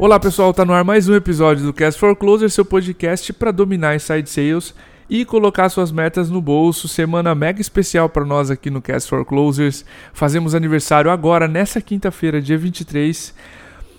Olá 0.00 0.20
pessoal, 0.20 0.54
tá 0.54 0.64
no 0.64 0.72
ar 0.72 0.84
mais 0.84 1.08
um 1.08 1.14
episódio 1.16 1.64
do 1.64 1.72
Cast 1.72 1.98
for 1.98 2.14
Closer, 2.14 2.48
seu 2.48 2.64
podcast 2.64 3.32
para 3.32 3.50
dominar 3.50 3.96
inside 3.96 4.30
sales 4.30 4.72
e 5.10 5.24
colocar 5.24 5.68
suas 5.70 5.90
metas 5.90 6.30
no 6.30 6.40
bolso. 6.40 6.86
Semana 6.86 7.34
mega 7.34 7.60
especial 7.60 8.08
para 8.08 8.24
nós 8.24 8.48
aqui 8.48 8.70
no 8.70 8.80
Cast 8.80 9.08
for 9.10 9.24
Closers. 9.24 9.84
Fazemos 10.12 10.54
aniversário 10.54 11.10
agora, 11.10 11.48
nessa 11.48 11.80
quinta-feira, 11.80 12.40
dia 12.40 12.56
23 12.56 13.34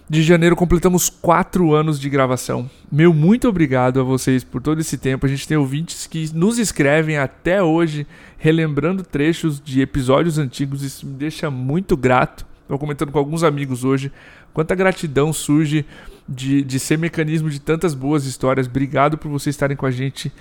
de 0.09 0.23
janeiro, 0.23 0.55
completamos 0.55 1.09
quatro 1.09 1.73
anos 1.73 1.99
de 1.99 2.09
gravação. 2.09 2.71
Meu 2.89 3.13
muito 3.13 3.49
obrigado 3.49 3.99
a 3.99 4.03
vocês 4.03 4.41
por 4.41 4.61
todo 4.61 4.79
esse 4.79 4.97
tempo. 4.97 5.25
A 5.25 5.29
gente 5.29 5.45
tem 5.45 5.57
ouvintes 5.57 6.07
que 6.07 6.33
nos 6.33 6.57
escrevem 6.57 7.17
até 7.17 7.61
hoje, 7.61 8.07
relembrando 8.37 9.03
trechos 9.03 9.61
de 9.61 9.81
episódios 9.81 10.37
antigos. 10.37 10.81
Isso 10.81 11.05
me 11.05 11.15
deixa 11.15 11.51
muito 11.51 11.97
grato. 11.97 12.48
Estou 12.69 12.77
comentando 12.77 13.11
com 13.11 13.17
alguns 13.17 13.43
amigos 13.43 13.83
hoje 13.83 14.11
Quanta 14.53 14.75
gratidão 14.75 15.33
surge 15.33 15.85
de, 16.27 16.63
de 16.63 16.79
ser 16.79 16.99
mecanismo 16.99 17.49
de 17.49 17.59
tantas 17.59 17.95
boas 17.95 18.25
histórias. 18.25 18.67
Obrigado 18.67 19.17
por 19.17 19.27
vocês 19.27 19.55
estarem 19.55 19.75
com 19.75 19.87
a 19.87 19.91
gente 19.91 20.31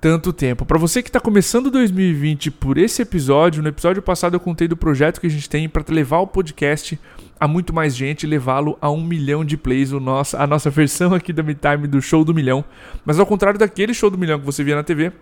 tanto 0.00 0.32
tempo. 0.32 0.64
Para 0.64 0.78
você 0.78 1.02
que 1.02 1.08
está 1.08 1.20
começando 1.20 1.70
2020 1.70 2.50
por 2.52 2.78
esse 2.78 3.02
episódio, 3.02 3.62
no 3.62 3.68
episódio 3.68 4.00
passado 4.00 4.34
eu 4.34 4.40
contei 4.40 4.68
do 4.68 4.76
projeto 4.76 5.20
que 5.20 5.26
a 5.26 5.30
gente 5.30 5.48
tem 5.48 5.68
para 5.68 5.84
levar 5.88 6.20
o 6.20 6.26
podcast 6.26 6.98
a 7.38 7.48
muito 7.48 7.72
mais 7.72 7.96
gente, 7.96 8.26
levá-lo 8.26 8.78
a 8.80 8.90
um 8.90 9.02
milhão 9.02 9.44
de 9.44 9.56
plays, 9.56 9.92
o 9.92 9.98
nosso, 9.98 10.36
a 10.36 10.46
nossa 10.46 10.70
versão 10.70 11.14
aqui 11.14 11.32
da 11.32 11.42
MeTime 11.42 11.86
do 11.86 12.00
Show 12.00 12.24
do 12.24 12.32
Milhão. 12.32 12.64
Mas 13.04 13.18
ao 13.18 13.26
contrário 13.26 13.58
daquele 13.58 13.92
Show 13.92 14.08
do 14.08 14.16
Milhão 14.16 14.38
que 14.38 14.46
você 14.46 14.62
via 14.62 14.76
na 14.76 14.82
TV, 14.82 15.12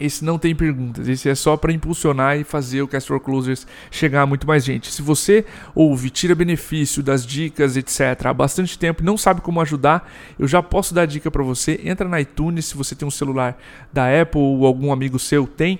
esse 0.00 0.24
não 0.24 0.38
tem 0.38 0.54
perguntas, 0.54 1.06
esse 1.06 1.28
é 1.28 1.34
só 1.34 1.56
para 1.56 1.72
impulsionar 1.72 2.38
e 2.38 2.44
fazer 2.44 2.82
o 2.82 2.88
Cast 2.88 3.06
for 3.06 3.20
Closers 3.20 3.66
chegar 3.90 4.22
a 4.22 4.26
muito 4.26 4.46
mais 4.46 4.64
gente. 4.64 4.90
Se 4.90 5.02
você 5.02 5.44
ouve, 5.74 6.10
tira 6.10 6.34
benefício 6.34 7.02
das 7.02 7.24
dicas, 7.24 7.76
etc., 7.76 8.26
há 8.26 8.34
bastante 8.34 8.78
tempo 8.78 9.02
e 9.02 9.06
não 9.06 9.16
sabe 9.16 9.40
como 9.40 9.60
ajudar, 9.60 10.10
eu 10.38 10.48
já 10.48 10.62
posso 10.62 10.92
dar 10.94 11.06
dica 11.06 11.30
para 11.30 11.42
você. 11.42 11.80
Entra 11.84 12.08
na 12.08 12.20
iTunes, 12.20 12.66
se 12.66 12.76
você 12.76 12.94
tem 12.94 13.06
um 13.06 13.10
celular 13.10 13.56
da 13.92 14.20
Apple 14.20 14.40
ou 14.40 14.66
algum 14.66 14.92
amigo 14.92 15.18
seu 15.18 15.46
tem, 15.46 15.78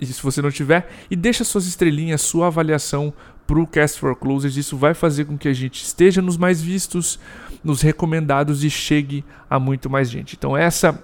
e 0.00 0.06
se 0.06 0.22
você 0.22 0.42
não 0.42 0.50
tiver, 0.50 0.90
e 1.10 1.16
deixa 1.16 1.44
suas 1.44 1.66
estrelinhas, 1.66 2.20
sua 2.20 2.48
avaliação 2.48 3.12
para 3.46 3.58
o 3.58 3.66
Cast 3.66 3.98
for 3.98 4.14
Closers. 4.16 4.56
Isso 4.56 4.76
vai 4.76 4.94
fazer 4.94 5.24
com 5.24 5.36
que 5.36 5.48
a 5.48 5.52
gente 5.52 5.82
esteja 5.82 6.20
nos 6.22 6.36
mais 6.36 6.60
vistos, 6.60 7.18
nos 7.62 7.80
recomendados 7.80 8.64
e 8.64 8.70
chegue 8.70 9.24
a 9.48 9.58
muito 9.58 9.88
mais 9.88 10.10
gente. 10.10 10.36
Então, 10.36 10.56
essa 10.56 11.02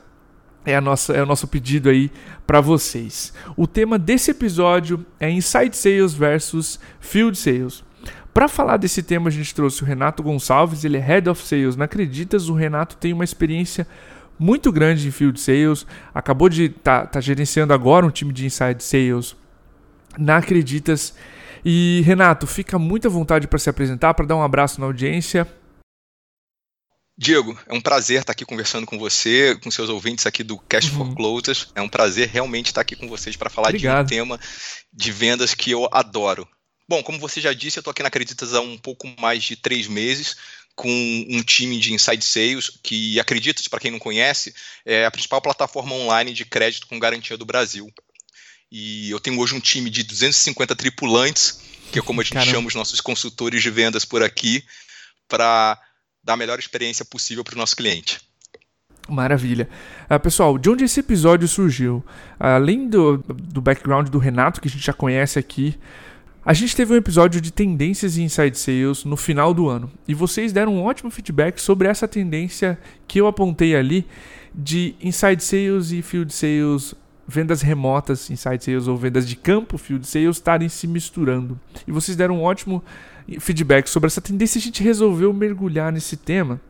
é, 0.65 0.77
a 0.77 0.81
nossa, 0.81 1.13
é 1.13 1.23
o 1.23 1.27
nosso 1.27 1.47
pedido 1.47 1.89
aí 1.89 2.11
para 2.47 2.61
vocês. 2.61 3.33
O 3.57 3.67
tema 3.67 3.99
desse 3.99 4.31
episódio 4.31 5.05
é 5.19 5.31
Inside 5.31 5.77
Sales 5.77 6.15
versus 6.15 6.79
Field 7.01 7.37
Sales. 7.37 7.85
Para 8.33 8.47
falar 8.47 8.77
desse 8.77 9.03
tema, 9.03 9.29
a 9.29 9.33
gente 9.33 9.55
trouxe 9.55 9.83
o 9.83 9.87
Renato 9.87 10.23
Gonçalves, 10.23 10.85
ele 10.85 10.97
é 10.97 11.01
Head 11.01 11.29
of 11.29 11.43
Sales 11.45 11.77
na 11.77 11.87
Acreditas. 11.87 12.49
O 12.49 12.55
Renato 12.55 12.97
tem 12.97 13.13
uma 13.13 13.25
experiência 13.25 13.87
muito 14.39 14.71
grande 14.71 15.09
em 15.09 15.11
Field 15.11 15.39
Sales, 15.39 15.87
acabou 16.15 16.49
de 16.49 16.67
estar 16.67 17.03
tá, 17.03 17.07
tá 17.07 17.21
gerenciando 17.21 17.75
agora 17.75 18.07
um 18.07 18.11
time 18.11 18.33
de 18.33 18.47
Inside 18.47 18.83
Sales 18.83 19.37
na 20.19 20.39
Acreditas. 20.39 21.15
E 21.65 22.03
Renato, 22.07 22.47
fica 22.47 22.79
muita 22.79 23.09
vontade 23.09 23.47
para 23.47 23.59
se 23.59 23.69
apresentar, 23.69 24.15
para 24.15 24.25
dar 24.25 24.37
um 24.37 24.43
abraço 24.43 24.81
na 24.81 24.87
audiência. 24.87 25.47
Diego, 27.21 27.55
é 27.67 27.75
um 27.75 27.83
prazer 27.83 28.21
estar 28.21 28.33
aqui 28.33 28.47
conversando 28.47 28.87
com 28.87 28.99
você, 28.99 29.55
com 29.63 29.71
seus 29.71 29.91
ouvintes 29.91 30.25
aqui 30.25 30.43
do 30.43 30.57
Cash 30.57 30.87
uhum. 30.87 31.09
for 31.09 31.15
Closers. 31.15 31.69
É 31.75 31.83
um 31.83 31.89
prazer 31.89 32.31
realmente 32.31 32.69
estar 32.69 32.81
aqui 32.81 32.97
com 32.97 33.07
vocês 33.07 33.37
para 33.37 33.51
falar 33.51 33.69
Obrigado. 33.69 34.07
de 34.07 34.15
um 34.15 34.17
tema 34.17 34.41
de 34.91 35.13
vendas 35.13 35.53
que 35.55 35.71
eu 35.71 35.87
adoro. 35.93 36.49
Bom, 36.89 37.03
como 37.03 37.19
você 37.19 37.39
já 37.39 37.53
disse, 37.53 37.77
eu 37.77 37.83
estou 37.83 37.91
aqui 37.91 38.03
na 38.03 38.09
Acreditas 38.09 38.55
há 38.55 38.63
um 38.63 38.79
pouco 38.79 39.07
mais 39.21 39.45
de 39.45 39.55
três 39.55 39.87
meses, 39.87 40.35
com 40.75 40.89
um 41.29 41.43
time 41.43 41.79
de 41.79 41.93
inside 41.93 42.25
sales, 42.25 42.71
que 42.83 43.21
Acreditas, 43.21 43.69
para 43.69 43.81
quem 43.81 43.91
não 43.91 43.99
conhece, 43.99 44.55
é 44.87 45.05
a 45.05 45.11
principal 45.11 45.43
plataforma 45.43 45.95
online 45.95 46.33
de 46.33 46.47
crédito 46.47 46.87
com 46.87 46.99
garantia 46.99 47.37
do 47.37 47.45
Brasil. 47.45 47.93
E 48.73 49.11
eu 49.11 49.21
tenho 49.21 49.39
hoje 49.39 49.55
um 49.55 49.61
time 49.61 49.91
de 49.91 50.05
250 50.05 50.75
tripulantes, 50.75 51.61
que 51.93 51.99
é 51.99 52.03
como 52.03 52.23
a 52.23 52.25
gente 52.25 52.33
Caramba. 52.33 52.51
chama 52.51 52.69
os 52.69 52.75
nossos 52.75 53.03
consultores 53.03 53.63
de 53.63 53.69
vendas 53.69 54.07
por 54.07 54.23
aqui, 54.23 54.65
para 55.29 55.79
dar 56.23 56.35
a 56.35 56.37
melhor 56.37 56.59
experiência 56.59 57.05
possível 57.05 57.45
para 57.45 57.55
o 57.55 57.59
nosso 57.59 57.77
cliente. 57.77 58.21
Maravilha. 59.09 59.69
Uh, 60.09 60.21
pessoal, 60.21 60.57
de 60.57 60.71
onde 60.71 60.85
esse 60.85 61.01
episódio 61.01 61.49
surgiu? 61.49 62.05
Além 62.39 62.89
do, 62.89 63.19
do 63.19 63.61
background 63.61 64.09
do 64.09 64.19
Renato, 64.19 64.61
que 64.61 64.69
a 64.69 64.71
gente 64.71 64.85
já 64.85 64.93
conhece 64.93 65.39
aqui, 65.39 65.77
a 66.45 66.55
gente 66.55 66.75
teve 66.75 66.93
um 66.93 66.97
episódio 66.97 67.41
de 67.41 67.53
tendências 67.53 68.17
e 68.17 68.23
inside 68.23 68.57
sales 68.57 69.05
no 69.05 69.17
final 69.17 69.53
do 69.53 69.69
ano. 69.69 69.91
E 70.07 70.15
vocês 70.15 70.53
deram 70.53 70.75
um 70.75 70.85
ótimo 70.85 71.11
feedback 71.11 71.59
sobre 71.59 71.89
essa 71.89 72.09
tendência 72.09 72.79
que 73.07 73.21
eu 73.21 73.27
apontei 73.27 73.75
ali 73.75 74.07
de 74.55 74.95
inside 75.01 75.43
sales 75.43 75.93
e 75.93 76.03
field 76.03 76.33
sales, 76.33 76.95
vendas 77.31 77.63
remotas, 77.63 78.29
inside 78.31 78.63
sales 78.63 78.89
ou 78.89 78.97
vendas 78.97 79.27
de 79.27 79.37
campo, 79.37 79.79
field 79.79 80.07
sales, 80.07 80.37
estarem 80.37 80.69
se 80.69 80.87
misturando. 80.87 81.59
E 81.87 81.93
vocês 81.93 82.17
deram 82.17 82.39
um 82.39 82.43
ótimo 82.43 82.83
feedback 83.39 83.89
sobre 83.89 84.09
essa 84.09 84.21
tendência, 84.21 84.59
a 84.59 84.63
gente 84.63 84.83
resolveu 84.83 85.33
mergulhar 85.33 85.93
nesse 85.93 86.17
tema. 86.17 86.61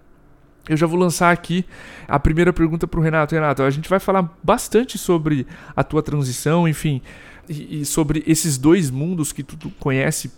Eu 0.69 0.76
já 0.76 0.87
vou 0.87 0.98
lançar 0.98 1.32
aqui 1.32 1.65
a 2.06 2.19
primeira 2.19 2.53
pergunta 2.53 2.87
para 2.87 3.00
o 3.00 3.03
Renato. 3.03 3.34
Renato, 3.34 3.62
a 3.62 3.71
gente 3.71 3.88
vai 3.88 3.98
falar 3.98 4.31
bastante 4.43 4.98
sobre 4.98 5.47
a 5.75 5.82
tua 5.82 6.03
transição, 6.03 6.69
enfim, 6.69 7.00
e, 7.48 7.81
e 7.81 7.84
sobre 7.84 8.22
esses 8.27 8.59
dois 8.59 8.91
mundos 8.91 9.32
que 9.32 9.42
tu, 9.42 9.56
tu 9.56 9.71
conhece 9.81 10.31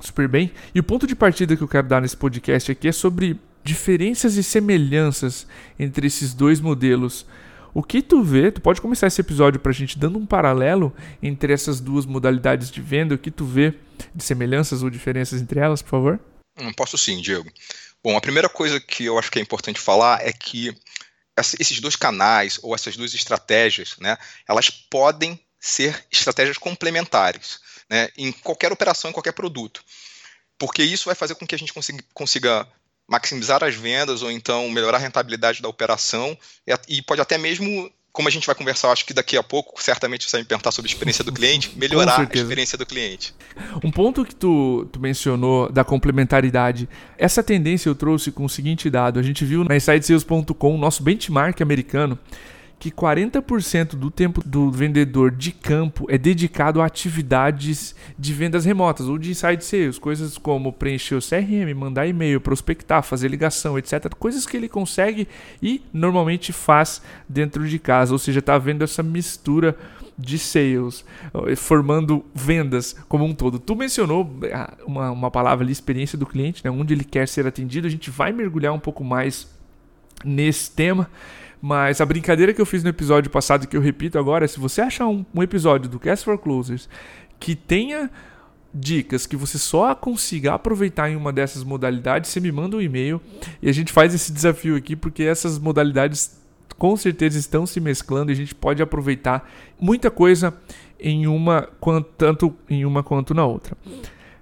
super 0.00 0.28
bem. 0.28 0.52
E 0.74 0.80
o 0.80 0.84
ponto 0.84 1.06
de 1.06 1.16
partida 1.16 1.56
que 1.56 1.62
eu 1.62 1.68
quero 1.68 1.88
dar 1.88 2.00
nesse 2.00 2.16
podcast 2.16 2.70
aqui 2.70 2.88
é 2.88 2.92
sobre 2.92 3.38
diferenças 3.62 4.36
e 4.36 4.42
semelhanças 4.42 5.46
entre 5.78 6.06
esses 6.06 6.32
dois 6.32 6.60
modelos 6.60 7.26
o 7.72 7.82
que 7.82 8.02
tu 8.02 8.22
vê, 8.22 8.50
tu 8.50 8.60
pode 8.60 8.80
começar 8.80 9.06
esse 9.06 9.20
episódio 9.20 9.60
para 9.60 9.70
a 9.70 9.74
gente 9.74 9.98
dando 9.98 10.18
um 10.18 10.26
paralelo 10.26 10.94
entre 11.22 11.52
essas 11.52 11.80
duas 11.80 12.06
modalidades 12.06 12.70
de 12.70 12.80
venda, 12.80 13.14
o 13.14 13.18
que 13.18 13.30
tu 13.30 13.44
vê 13.44 13.74
de 14.14 14.24
semelhanças 14.24 14.82
ou 14.82 14.90
diferenças 14.90 15.40
entre 15.40 15.60
elas, 15.60 15.82
por 15.82 15.90
favor? 15.90 16.20
Hum, 16.58 16.72
posso 16.72 16.98
sim, 16.98 17.20
Diego. 17.20 17.50
Bom, 18.02 18.16
a 18.16 18.20
primeira 18.20 18.48
coisa 18.48 18.80
que 18.80 19.04
eu 19.04 19.18
acho 19.18 19.30
que 19.30 19.38
é 19.38 19.42
importante 19.42 19.78
falar 19.78 20.26
é 20.26 20.32
que 20.32 20.74
esses 21.36 21.80
dois 21.80 21.96
canais 21.96 22.58
ou 22.62 22.74
essas 22.74 22.96
duas 22.96 23.14
estratégias, 23.14 23.96
né, 23.98 24.16
elas 24.48 24.70
podem 24.70 25.38
ser 25.58 26.04
estratégias 26.10 26.58
complementares, 26.58 27.60
né, 27.88 28.08
em 28.16 28.32
qualquer 28.32 28.72
operação, 28.72 29.10
em 29.10 29.12
qualquer 29.12 29.32
produto, 29.32 29.82
porque 30.58 30.82
isso 30.82 31.06
vai 31.06 31.14
fazer 31.14 31.34
com 31.34 31.46
que 31.46 31.54
a 31.54 31.58
gente 31.58 31.72
consiga, 31.72 32.02
consiga 32.12 32.68
maximizar 33.10 33.64
as 33.64 33.74
vendas 33.74 34.22
ou 34.22 34.30
então 34.30 34.70
melhorar 34.70 34.98
a 34.98 35.00
rentabilidade 35.00 35.60
da 35.60 35.68
operação. 35.68 36.38
E 36.88 37.02
pode 37.02 37.20
até 37.20 37.36
mesmo 37.36 37.90
como 38.12 38.26
a 38.26 38.30
gente 38.30 38.46
vai 38.46 38.56
conversar, 38.56 38.90
acho 38.90 39.06
que 39.06 39.14
daqui 39.14 39.36
a 39.36 39.42
pouco, 39.42 39.80
certamente 39.80 40.28
você 40.28 40.36
vai 40.36 40.42
me 40.42 40.46
perguntar 40.46 40.72
sobre 40.72 40.90
a 40.90 40.92
experiência 40.92 41.22
do 41.22 41.32
cliente, 41.32 41.72
melhorar 41.78 42.18
a 42.18 42.22
experiência 42.24 42.76
do 42.76 42.84
cliente. 42.84 43.32
Um 43.84 43.90
ponto 43.90 44.24
que 44.24 44.34
tu, 44.34 44.88
tu 44.90 44.98
mencionou 44.98 45.70
da 45.70 45.84
complementaridade, 45.84 46.88
essa 47.16 47.42
tendência 47.42 47.88
eu 47.88 47.94
trouxe 47.94 48.32
com 48.32 48.44
o 48.44 48.48
seguinte 48.48 48.90
dado, 48.90 49.20
a 49.20 49.22
gente 49.22 49.44
viu 49.44 49.62
na 49.62 49.76
InsideSales.com, 49.76 50.76
nosso 50.76 51.04
benchmark 51.04 51.60
americano, 51.60 52.18
que 52.80 52.90
40% 52.90 53.90
do 53.90 54.10
tempo 54.10 54.42
do 54.42 54.70
vendedor 54.70 55.30
de 55.30 55.52
campo 55.52 56.06
é 56.08 56.16
dedicado 56.16 56.80
a 56.80 56.86
atividades 56.86 57.94
de 58.18 58.32
vendas 58.32 58.64
remotas 58.64 59.06
ou 59.06 59.18
de 59.18 59.30
inside 59.30 59.62
sales, 59.62 59.98
coisas 59.98 60.38
como 60.38 60.72
preencher 60.72 61.14
o 61.14 61.20
CRM, 61.20 61.74
mandar 61.76 62.06
e-mail, 62.06 62.40
prospectar, 62.40 63.02
fazer 63.02 63.28
ligação, 63.28 63.78
etc. 63.78 64.14
Coisas 64.18 64.46
que 64.46 64.56
ele 64.56 64.66
consegue 64.66 65.28
e 65.62 65.82
normalmente 65.92 66.54
faz 66.54 67.02
dentro 67.28 67.68
de 67.68 67.78
casa, 67.78 68.14
ou 68.14 68.18
seja, 68.18 68.38
está 68.38 68.56
vendo 68.56 68.82
essa 68.82 69.02
mistura 69.02 69.76
de 70.16 70.38
sales, 70.38 71.04
eh, 71.48 71.56
formando 71.56 72.24
vendas 72.34 72.96
como 73.08 73.26
um 73.26 73.34
todo. 73.34 73.58
Tu 73.58 73.76
mencionou 73.76 74.38
ah, 74.54 74.72
uma, 74.86 75.10
uma 75.10 75.30
palavra 75.30 75.62
ali, 75.64 75.72
experiência 75.72 76.16
do 76.16 76.24
cliente, 76.24 76.64
né, 76.64 76.70
onde 76.70 76.94
ele 76.94 77.04
quer 77.04 77.28
ser 77.28 77.46
atendido. 77.46 77.86
A 77.86 77.90
gente 77.90 78.10
vai 78.10 78.32
mergulhar 78.32 78.72
um 78.72 78.80
pouco 78.80 79.04
mais 79.04 79.46
nesse 80.24 80.70
tema. 80.70 81.10
Mas 81.60 82.00
a 82.00 82.06
brincadeira 82.06 82.54
que 82.54 82.60
eu 82.60 82.66
fiz 82.66 82.82
no 82.82 82.88
episódio 82.88 83.30
passado, 83.30 83.66
que 83.66 83.76
eu 83.76 83.80
repito 83.80 84.18
agora, 84.18 84.44
é 84.44 84.48
se 84.48 84.58
você 84.58 84.80
achar 84.80 85.06
um, 85.06 85.24
um 85.34 85.42
episódio 85.42 85.90
do 85.90 85.98
Cast 85.98 86.24
for 86.24 86.38
Closers 86.38 86.88
que 87.38 87.54
tenha 87.54 88.10
dicas 88.72 89.26
que 89.26 89.36
você 89.36 89.58
só 89.58 89.94
consiga 89.94 90.54
aproveitar 90.54 91.10
em 91.10 91.16
uma 91.16 91.32
dessas 91.32 91.64
modalidades, 91.64 92.30
você 92.30 92.40
me 92.40 92.52
manda 92.52 92.76
um 92.76 92.80
e-mail 92.80 93.20
e 93.60 93.68
a 93.68 93.72
gente 93.72 93.92
faz 93.92 94.14
esse 94.14 94.32
desafio 94.32 94.76
aqui, 94.76 94.94
porque 94.94 95.24
essas 95.24 95.58
modalidades 95.58 96.40
com 96.78 96.96
certeza 96.96 97.38
estão 97.38 97.66
se 97.66 97.80
mesclando 97.80 98.30
e 98.30 98.34
a 98.34 98.36
gente 98.36 98.54
pode 98.54 98.82
aproveitar 98.82 99.50
muita 99.78 100.10
coisa 100.10 100.54
em 100.98 101.26
uma, 101.26 101.68
tanto 102.16 102.54
em 102.68 102.84
uma 102.84 103.02
quanto 103.02 103.34
na 103.34 103.44
outra. 103.44 103.76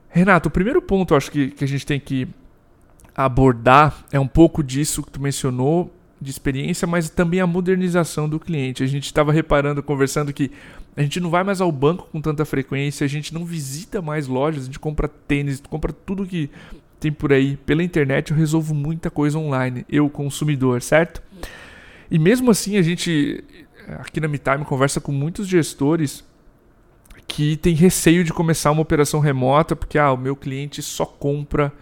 Renato, 0.09 0.49
o 0.49 0.53
primeiro 0.53 0.81
ponto 0.81 1.15
acho 1.15 1.31
que, 1.31 1.50
que 1.50 1.65
a 1.65 1.69
gente 1.69 1.87
tem 1.87 1.99
que 1.99 2.29
abordar 3.15 4.05
é 4.12 4.20
um 4.20 4.29
pouco 4.29 4.62
disso 4.62 5.03
que 5.03 5.11
tu 5.11 5.20
mencionou 5.20 5.93
de 6.20 6.31
experiência, 6.31 6.87
mas 6.87 7.09
também 7.09 7.41
a 7.41 7.47
modernização 7.47 8.29
do 8.29 8.41
cliente. 8.41 8.82
A 8.82 8.87
gente 8.87 9.05
estava 9.05 9.32
reparando, 9.32 9.82
conversando 9.82 10.32
que 10.32 10.50
a 10.97 11.03
gente 11.03 11.20
não 11.20 11.31
vai 11.31 11.44
mais 11.44 11.61
ao 11.61 11.70
banco 11.70 12.09
com 12.11 12.20
tanta 12.20 12.44
frequência, 12.44 13.05
a 13.05 13.09
gente 13.09 13.32
não 13.32 13.44
visita 13.44 14.03
mais 14.03 14.26
lojas, 14.26 14.62
a 14.62 14.67
gente 14.67 14.79
compra 14.79 15.06
tênis, 15.09 15.61
compra 15.61 15.93
tudo 15.93 16.26
que 16.26 16.50
tem 16.99 17.12
por 17.12 17.32
aí. 17.32 17.56
Pela 17.56 17.82
internet 17.82 18.31
eu 18.31 18.37
resolvo 18.37 18.75
muita 18.75 19.11
coisa 19.11 19.38
online, 19.38 19.85
eu 19.88 20.11
consumidor, 20.11 20.82
certo? 20.82 21.23
E 22.11 22.19
mesmo 22.19 22.50
assim 22.50 22.76
a 22.76 22.82
gente 22.82 23.44
aqui 24.00 24.20
na 24.20 24.29
MeTime 24.29 24.65
conversa 24.65 25.00
com 25.00 25.12
muitos 25.12 25.47
gestores 25.47 26.25
que 27.26 27.56
tem 27.56 27.75
receio 27.75 28.25
de 28.25 28.32
começar 28.32 28.70
uma 28.70 28.82
operação 28.82 29.20
remota 29.20 29.76
porque 29.76 29.99
ah, 29.99 30.12
o 30.12 30.17
meu 30.17 30.35
cliente 30.35 30.82
só 30.82 31.05
compra 31.05 31.73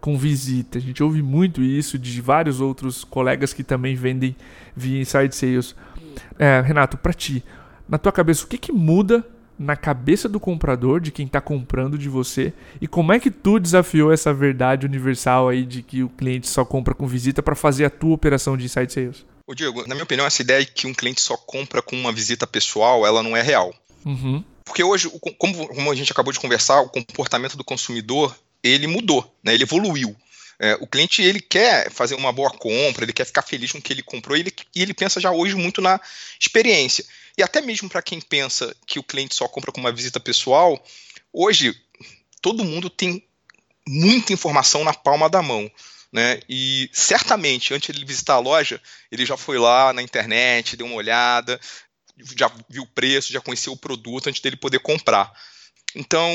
com 0.00 0.16
visita. 0.16 0.78
A 0.78 0.80
gente 0.80 1.02
ouve 1.02 1.22
muito 1.22 1.62
isso 1.62 1.98
de 1.98 2.20
vários 2.20 2.60
outros 2.60 3.04
colegas 3.04 3.52
que 3.52 3.62
também 3.62 3.94
vendem 3.94 4.34
via 4.74 5.00
Inside 5.00 5.34
Sales. 5.34 5.74
É, 6.38 6.60
Renato, 6.60 6.96
para 6.96 7.12
ti, 7.12 7.44
na 7.88 7.98
tua 7.98 8.12
cabeça, 8.12 8.44
o 8.44 8.48
que, 8.48 8.58
que 8.58 8.72
muda 8.72 9.24
na 9.58 9.76
cabeça 9.76 10.26
do 10.26 10.40
comprador, 10.40 11.00
de 11.00 11.12
quem 11.12 11.26
está 11.26 11.38
comprando 11.38 11.98
de 11.98 12.08
você, 12.08 12.50
e 12.80 12.88
como 12.88 13.12
é 13.12 13.20
que 13.20 13.30
tu 13.30 13.60
desafiou 13.60 14.10
essa 14.10 14.32
verdade 14.32 14.86
universal 14.86 15.50
aí 15.50 15.66
de 15.66 15.82
que 15.82 16.02
o 16.02 16.08
cliente 16.08 16.48
só 16.48 16.64
compra 16.64 16.94
com 16.94 17.06
visita 17.06 17.42
para 17.42 17.54
fazer 17.54 17.84
a 17.84 17.90
tua 17.90 18.14
operação 18.14 18.56
de 18.56 18.64
Inside 18.64 18.90
Sales? 18.90 19.26
Ô 19.46 19.54
Diego, 19.54 19.82
na 19.86 19.94
minha 19.94 20.04
opinião, 20.04 20.26
essa 20.26 20.40
ideia 20.40 20.64
de 20.64 20.72
que 20.72 20.86
um 20.86 20.94
cliente 20.94 21.20
só 21.20 21.36
compra 21.36 21.82
com 21.82 21.94
uma 21.94 22.10
visita 22.10 22.46
pessoal, 22.46 23.04
ela 23.04 23.22
não 23.22 23.36
é 23.36 23.42
real. 23.42 23.74
Uhum. 24.06 24.42
Porque 24.64 24.82
hoje, 24.82 25.10
como, 25.36 25.68
como 25.68 25.90
a 25.90 25.94
gente 25.94 26.12
acabou 26.12 26.32
de 26.32 26.40
conversar, 26.40 26.80
o 26.80 26.88
comportamento 26.88 27.56
do 27.56 27.64
consumidor 27.64 28.34
ele 28.62 28.86
mudou, 28.86 29.36
né? 29.42 29.54
ele 29.54 29.64
evoluiu. 29.64 30.16
É, 30.58 30.74
o 30.74 30.86
cliente 30.86 31.22
ele 31.22 31.40
quer 31.40 31.90
fazer 31.90 32.14
uma 32.14 32.30
boa 32.30 32.50
compra, 32.50 33.04
ele 33.04 33.14
quer 33.14 33.24
ficar 33.24 33.40
feliz 33.42 33.72
com 33.72 33.78
o 33.78 33.82
que 33.82 33.92
ele 33.92 34.02
comprou 34.02 34.36
e 34.36 34.40
ele, 34.40 34.52
e 34.74 34.82
ele 34.82 34.92
pensa 34.92 35.18
já 35.18 35.30
hoje 35.30 35.54
muito 35.54 35.80
na 35.80 35.98
experiência. 36.38 37.04
E 37.38 37.42
até 37.42 37.62
mesmo 37.62 37.88
para 37.88 38.02
quem 38.02 38.20
pensa 38.20 38.76
que 38.86 38.98
o 38.98 39.02
cliente 39.02 39.34
só 39.34 39.48
compra 39.48 39.72
com 39.72 39.80
uma 39.80 39.90
visita 39.90 40.20
pessoal, 40.20 40.82
hoje 41.32 41.74
todo 42.42 42.64
mundo 42.64 42.90
tem 42.90 43.24
muita 43.88 44.34
informação 44.34 44.84
na 44.84 44.92
palma 44.92 45.30
da 45.30 45.40
mão. 45.40 45.70
Né? 46.12 46.40
E 46.48 46.90
certamente, 46.92 47.72
antes 47.72 47.94
de 47.94 47.98
ele 47.98 48.06
visitar 48.06 48.34
a 48.34 48.40
loja, 48.40 48.80
ele 49.10 49.24
já 49.24 49.36
foi 49.36 49.58
lá 49.58 49.92
na 49.92 50.02
internet, 50.02 50.76
deu 50.76 50.86
uma 50.86 50.96
olhada, 50.96 51.58
já 52.36 52.50
viu 52.68 52.82
o 52.82 52.86
preço, 52.86 53.32
já 53.32 53.40
conheceu 53.40 53.72
o 53.72 53.78
produto 53.78 54.28
antes 54.28 54.42
dele 54.42 54.56
poder 54.56 54.80
comprar. 54.80 55.32
Então, 55.94 56.30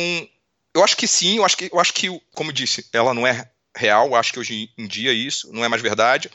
eu 0.76 0.84
acho 0.84 0.98
que 0.98 1.08
sim, 1.08 1.38
eu 1.38 1.46
acho 1.46 1.56
que, 1.56 1.70
eu 1.72 1.80
acho 1.80 1.94
que 1.94 2.22
como 2.34 2.52
disse, 2.52 2.86
ela 2.92 3.14
não 3.14 3.26
é 3.26 3.50
real, 3.76 4.08
eu 4.08 4.16
acho 4.16 4.34
que 4.34 4.40
hoje 4.40 4.70
em 4.78 4.86
dia 4.86 5.14
isso 5.14 5.52
não 5.54 5.64
é 5.64 5.70
mais 5.70 5.82
verdade, 5.82 6.30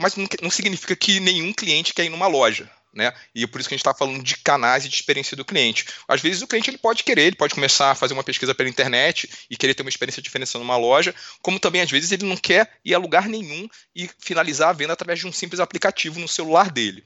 mas 0.00 0.16
não, 0.16 0.26
não 0.40 0.50
significa 0.50 0.96
que 0.96 1.20
nenhum 1.20 1.52
cliente 1.52 1.92
quer 1.92 2.04
ir 2.04 2.08
numa 2.08 2.26
loja. 2.26 2.68
Né? 2.94 3.10
E 3.34 3.44
é 3.44 3.46
por 3.46 3.58
isso 3.58 3.70
que 3.70 3.74
a 3.74 3.76
gente 3.76 3.80
está 3.80 3.94
falando 3.94 4.22
de 4.22 4.36
canais 4.36 4.84
e 4.84 4.88
de 4.88 4.94
experiência 4.94 5.34
do 5.34 5.46
cliente. 5.46 5.86
Às 6.06 6.20
vezes 6.20 6.42
o 6.42 6.46
cliente 6.46 6.68
ele 6.68 6.76
pode 6.76 7.02
querer, 7.04 7.22
ele 7.22 7.36
pode 7.36 7.54
começar 7.54 7.90
a 7.90 7.94
fazer 7.94 8.12
uma 8.12 8.24
pesquisa 8.24 8.54
pela 8.54 8.68
internet 8.68 9.30
e 9.48 9.56
querer 9.56 9.72
ter 9.72 9.82
uma 9.82 9.88
experiência 9.88 10.20
diferente 10.20 10.54
numa 10.58 10.76
loja, 10.76 11.14
como 11.40 11.58
também 11.58 11.80
às 11.80 11.90
vezes 11.90 12.12
ele 12.12 12.26
não 12.26 12.36
quer 12.36 12.70
ir 12.84 12.94
a 12.94 12.98
lugar 12.98 13.28
nenhum 13.28 13.66
e 13.96 14.10
finalizar 14.18 14.68
a 14.68 14.72
venda 14.74 14.92
através 14.92 15.20
de 15.20 15.26
um 15.26 15.32
simples 15.32 15.58
aplicativo 15.58 16.20
no 16.20 16.28
celular 16.28 16.70
dele. 16.70 17.02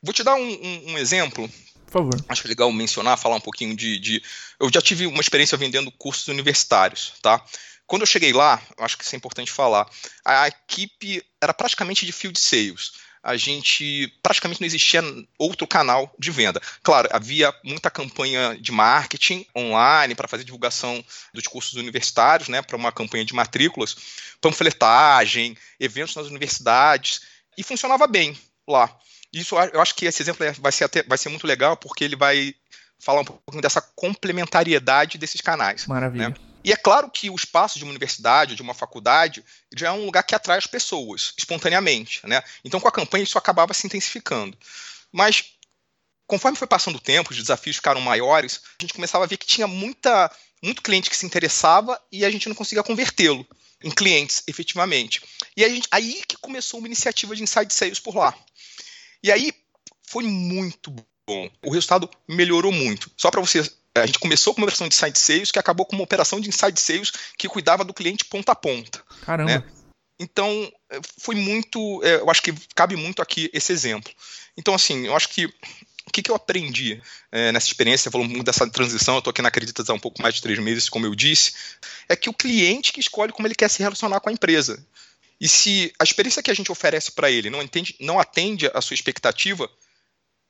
Vou 0.00 0.14
te 0.14 0.22
dar 0.22 0.36
um, 0.36 0.48
um, 0.48 0.92
um 0.92 0.98
exemplo 0.98 1.50
favor. 1.94 2.24
Acho 2.28 2.48
legal 2.48 2.70
mencionar, 2.72 3.16
falar 3.16 3.36
um 3.36 3.40
pouquinho 3.40 3.76
de, 3.76 3.98
de, 3.98 4.22
Eu 4.58 4.70
já 4.72 4.80
tive 4.80 5.06
uma 5.06 5.20
experiência 5.20 5.56
vendendo 5.56 5.90
cursos 5.92 6.28
universitários, 6.28 7.12
tá? 7.22 7.42
Quando 7.86 8.02
eu 8.02 8.06
cheguei 8.06 8.32
lá, 8.32 8.60
acho 8.78 8.96
que 8.96 9.04
isso 9.04 9.14
é 9.14 9.18
importante 9.18 9.52
falar, 9.52 9.88
a 10.24 10.48
equipe 10.48 11.22
era 11.40 11.52
praticamente 11.52 12.06
de 12.06 12.12
field 12.12 12.38
sales. 12.38 12.92
A 13.22 13.36
gente 13.36 14.12
praticamente 14.22 14.60
não 14.60 14.66
existia 14.66 15.02
outro 15.38 15.66
canal 15.66 16.14
de 16.18 16.30
venda. 16.30 16.60
Claro, 16.82 17.08
havia 17.10 17.54
muita 17.64 17.90
campanha 17.90 18.56
de 18.60 18.70
marketing 18.70 19.46
online 19.56 20.14
para 20.14 20.28
fazer 20.28 20.44
divulgação 20.44 21.02
dos 21.32 21.46
cursos 21.46 21.74
universitários, 21.74 22.48
né, 22.48 22.60
para 22.60 22.76
uma 22.76 22.92
campanha 22.92 23.24
de 23.24 23.34
matrículas, 23.34 23.96
panfletagem, 24.42 25.56
eventos 25.80 26.14
nas 26.16 26.26
universidades, 26.26 27.22
e 27.56 27.62
funcionava 27.62 28.06
bem 28.06 28.36
lá. 28.68 28.94
Isso 29.34 29.56
eu 29.58 29.80
acho 29.80 29.94
que 29.94 30.06
esse 30.06 30.22
exemplo 30.22 30.44
é, 30.44 30.52
vai 30.52 30.72
ser, 30.72 30.84
até, 30.84 31.02
vai 31.02 31.18
ser 31.18 31.28
muito 31.28 31.46
legal 31.46 31.76
porque 31.76 32.04
ele 32.04 32.16
vai 32.16 32.54
falar 32.98 33.20
um 33.20 33.24
pouquinho 33.24 33.62
dessa 33.62 33.80
complementariedade 33.80 35.18
desses 35.18 35.40
canais. 35.40 35.86
Maravilha. 35.86 36.30
Né? 36.30 36.34
E 36.64 36.72
é 36.72 36.76
claro 36.76 37.10
que 37.10 37.28
o 37.28 37.34
espaço 37.34 37.78
de 37.78 37.84
uma 37.84 37.90
universidade, 37.90 38.56
de 38.56 38.62
uma 38.62 38.72
faculdade, 38.72 39.44
já 39.76 39.88
é 39.88 39.92
um 39.92 40.06
lugar 40.06 40.22
que 40.22 40.34
atrai 40.34 40.56
as 40.56 40.66
pessoas 40.66 41.34
espontaneamente. 41.36 42.26
Né? 42.26 42.42
Então, 42.64 42.80
com 42.80 42.88
a 42.88 42.92
campanha, 42.92 43.22
isso 43.22 43.36
acabava 43.36 43.74
se 43.74 43.86
intensificando. 43.86 44.56
Mas, 45.12 45.44
conforme 46.26 46.56
foi 46.56 46.66
passando 46.66 46.96
o 46.96 47.00
tempo, 47.00 47.32
os 47.32 47.36
desafios 47.36 47.76
ficaram 47.76 48.00
maiores, 48.00 48.62
a 48.80 48.82
gente 48.82 48.94
começava 48.94 49.24
a 49.24 49.26
ver 49.26 49.36
que 49.36 49.46
tinha 49.46 49.66
muita, 49.66 50.30
muito 50.62 50.80
cliente 50.80 51.10
que 51.10 51.16
se 51.16 51.26
interessava 51.26 52.00
e 52.10 52.24
a 52.24 52.30
gente 52.30 52.48
não 52.48 52.56
conseguia 52.56 52.82
convertê-lo 52.82 53.46
em 53.82 53.90
clientes 53.90 54.42
efetivamente. 54.46 55.20
E 55.54 55.62
a 55.62 55.68
gente, 55.68 55.86
aí 55.90 56.22
que 56.26 56.38
começou 56.38 56.78
uma 56.80 56.88
iniciativa 56.88 57.36
de 57.36 57.42
inside 57.42 57.74
sales 57.74 58.00
por 58.00 58.16
lá. 58.16 58.34
E 59.24 59.32
aí 59.32 59.54
foi 60.06 60.24
muito 60.24 60.94
bom. 61.26 61.50
O 61.64 61.72
resultado 61.72 62.10
melhorou 62.28 62.70
muito. 62.70 63.10
Só 63.16 63.30
para 63.30 63.40
você 63.40 63.66
a 63.96 64.04
gente 64.04 64.18
começou 64.18 64.52
com 64.52 64.60
uma 64.60 64.66
operação 64.66 64.86
de 64.86 64.94
inside 64.94 65.18
sales 65.18 65.50
que 65.50 65.58
acabou 65.58 65.86
com 65.86 65.96
uma 65.96 66.04
operação 66.04 66.38
de 66.38 66.48
inside 66.48 66.78
sales 66.78 67.10
que 67.38 67.48
cuidava 67.48 67.84
do 67.84 67.94
cliente 67.94 68.26
ponta 68.26 68.52
a 68.52 68.54
ponta. 68.54 69.02
Caramba. 69.24 69.50
Né? 69.50 69.64
Então, 70.20 70.70
eh, 70.90 71.00
foi 71.18 71.36
muito. 71.36 72.02
Eh, 72.04 72.16
eu 72.16 72.30
acho 72.30 72.42
que 72.42 72.52
cabe 72.74 72.96
muito 72.96 73.22
aqui 73.22 73.50
esse 73.54 73.72
exemplo. 73.72 74.12
Então, 74.58 74.74
assim, 74.74 75.06
eu 75.06 75.16
acho 75.16 75.28
que. 75.30 75.46
O 76.06 76.12
que, 76.12 76.22
que 76.22 76.30
eu 76.30 76.34
aprendi 76.34 77.02
é, 77.32 77.50
nessa 77.50 77.66
experiência? 77.66 78.10
Falou 78.10 78.28
muito 78.28 78.44
dessa 78.44 78.68
transição. 78.68 79.14
Eu 79.14 79.18
estou 79.20 79.30
aqui 79.30 79.40
na 79.40 79.48
Acreditas 79.48 79.88
há 79.88 79.94
um 79.94 79.98
pouco 79.98 80.20
mais 80.20 80.34
de 80.34 80.42
três 80.42 80.58
meses, 80.58 80.88
como 80.88 81.06
eu 81.06 81.14
disse. 81.14 81.54
É 82.08 82.14
que 82.14 82.28
o 82.28 82.34
cliente 82.34 82.92
que 82.92 83.00
escolhe 83.00 83.32
como 83.32 83.48
ele 83.48 83.54
quer 83.54 83.70
se 83.70 83.82
relacionar 83.82 84.20
com 84.20 84.28
a 84.28 84.32
empresa. 84.32 84.84
E 85.44 85.48
se 85.48 85.92
a 85.98 86.04
experiência 86.04 86.42
que 86.42 86.50
a 86.50 86.54
gente 86.54 86.72
oferece 86.72 87.12
para 87.12 87.30
ele 87.30 87.50
não, 87.50 87.60
entende, 87.60 87.94
não 88.00 88.18
atende 88.18 88.66
a 88.72 88.80
sua 88.80 88.94
expectativa, 88.94 89.70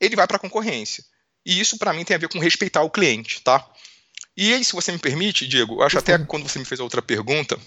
ele 0.00 0.14
vai 0.14 0.24
para 0.24 0.36
a 0.36 0.38
concorrência. 0.38 1.04
E 1.44 1.58
isso, 1.58 1.76
para 1.78 1.92
mim, 1.92 2.04
tem 2.04 2.14
a 2.14 2.18
ver 2.18 2.28
com 2.28 2.38
respeitar 2.38 2.80
o 2.80 2.88
cliente, 2.88 3.42
tá? 3.42 3.68
E 4.36 4.54
aí, 4.54 4.64
se 4.64 4.72
você 4.72 4.92
me 4.92 4.98
permite, 5.00 5.48
Diego, 5.48 5.82
acho 5.82 5.98
até 5.98 6.16
quando 6.18 6.48
você 6.48 6.60
me 6.60 6.64
fez 6.64 6.78
a 6.78 6.84
outra 6.84 7.02
pergunta, 7.02 7.58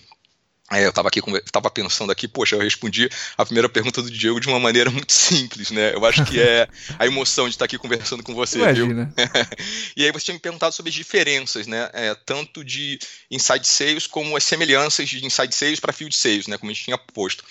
é, 0.70 0.84
eu 0.84 0.90
estava 0.90 1.08
aqui, 1.08 1.22
estava 1.46 1.72
pensando 1.72 2.12
aqui, 2.12 2.28
poxa, 2.28 2.56
eu 2.56 2.60
respondi 2.60 3.10
a 3.38 3.46
primeira 3.46 3.70
pergunta 3.70 4.02
do 4.02 4.12
Diego 4.12 4.40
de 4.40 4.48
uma 4.48 4.60
maneira 4.60 4.90
muito 4.92 5.14
simples, 5.14 5.72
né? 5.72 5.94
Eu 5.94 6.06
acho 6.06 6.26
que 6.26 6.42
é 6.42 6.68
a 7.00 7.06
emoção 7.06 7.46
de 7.46 7.56
estar 7.56 7.66
aqui 7.66 7.78
conversando 7.78 8.22
com 8.22 8.34
você, 8.34 8.58
Imagina. 8.60 9.06
viu? 9.06 9.26
e 9.96 10.04
aí 10.04 10.12
você 10.12 10.26
tinha 10.26 10.36
me 10.36 10.42
perguntado 10.42 10.74
sobre 10.74 10.90
as 10.90 10.96
diferenças, 10.96 11.68
né? 11.68 11.90
É, 11.94 12.14
tanto 12.14 12.66
de 12.66 13.00
inside 13.32 13.66
sales 13.66 14.08
como 14.08 14.36
as 14.36 14.44
semelhanças 14.44 15.08
de 15.08 15.26
inside 15.26 15.56
sales 15.56 15.80
para 15.80 15.94
field 15.94 16.16
sales, 16.16 16.48
né? 16.48 16.58
Como 16.58 16.70
a 16.70 16.74
gente 16.74 16.84
tinha 16.84 16.98
posto. 16.98 17.46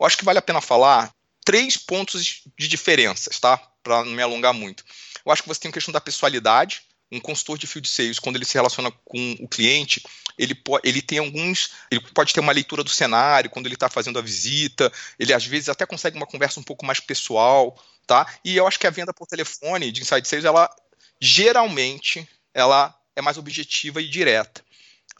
Eu 0.00 0.06
acho 0.06 0.16
que 0.16 0.24
vale 0.24 0.38
a 0.38 0.42
pena 0.42 0.60
falar 0.60 1.12
três 1.44 1.76
pontos 1.76 2.42
de 2.56 2.68
diferenças, 2.68 3.38
tá? 3.38 3.58
Para 3.82 4.04
não 4.04 4.12
me 4.12 4.22
alongar 4.22 4.54
muito. 4.54 4.82
Eu 5.24 5.30
acho 5.30 5.42
que 5.42 5.48
você 5.48 5.60
tem 5.60 5.68
a 5.68 5.72
questão 5.74 5.92
da 5.92 6.00
pessoalidade, 6.00 6.82
um 7.12 7.20
consultor 7.20 7.58
de 7.58 7.66
field 7.66 7.86
sales, 7.86 8.18
quando 8.18 8.36
ele 8.36 8.44
se 8.44 8.54
relaciona 8.54 8.90
com 9.04 9.36
o 9.38 9.46
cliente, 9.46 10.02
ele, 10.38 10.54
pode, 10.54 10.88
ele 10.88 11.02
tem 11.02 11.18
alguns. 11.18 11.70
Ele 11.90 12.00
pode 12.14 12.32
ter 12.32 12.40
uma 12.40 12.52
leitura 12.52 12.82
do 12.82 12.90
cenário 12.90 13.50
quando 13.50 13.66
ele 13.66 13.74
está 13.74 13.88
fazendo 13.88 14.18
a 14.18 14.22
visita, 14.22 14.90
ele 15.18 15.32
às 15.32 15.44
vezes 15.44 15.68
até 15.68 15.84
consegue 15.84 16.16
uma 16.16 16.26
conversa 16.26 16.58
um 16.58 16.62
pouco 16.62 16.86
mais 16.86 17.00
pessoal, 17.00 17.78
tá? 18.06 18.26
E 18.44 18.56
eu 18.56 18.66
acho 18.66 18.78
que 18.78 18.86
a 18.86 18.90
venda 18.90 19.12
por 19.12 19.26
telefone 19.26 19.92
de 19.92 20.00
inside 20.00 20.26
sales, 20.26 20.44
ela 20.44 20.74
geralmente 21.20 22.26
ela 22.54 22.94
é 23.14 23.22
mais 23.22 23.38
objetiva 23.38 24.00
e 24.00 24.08
direta. 24.08 24.62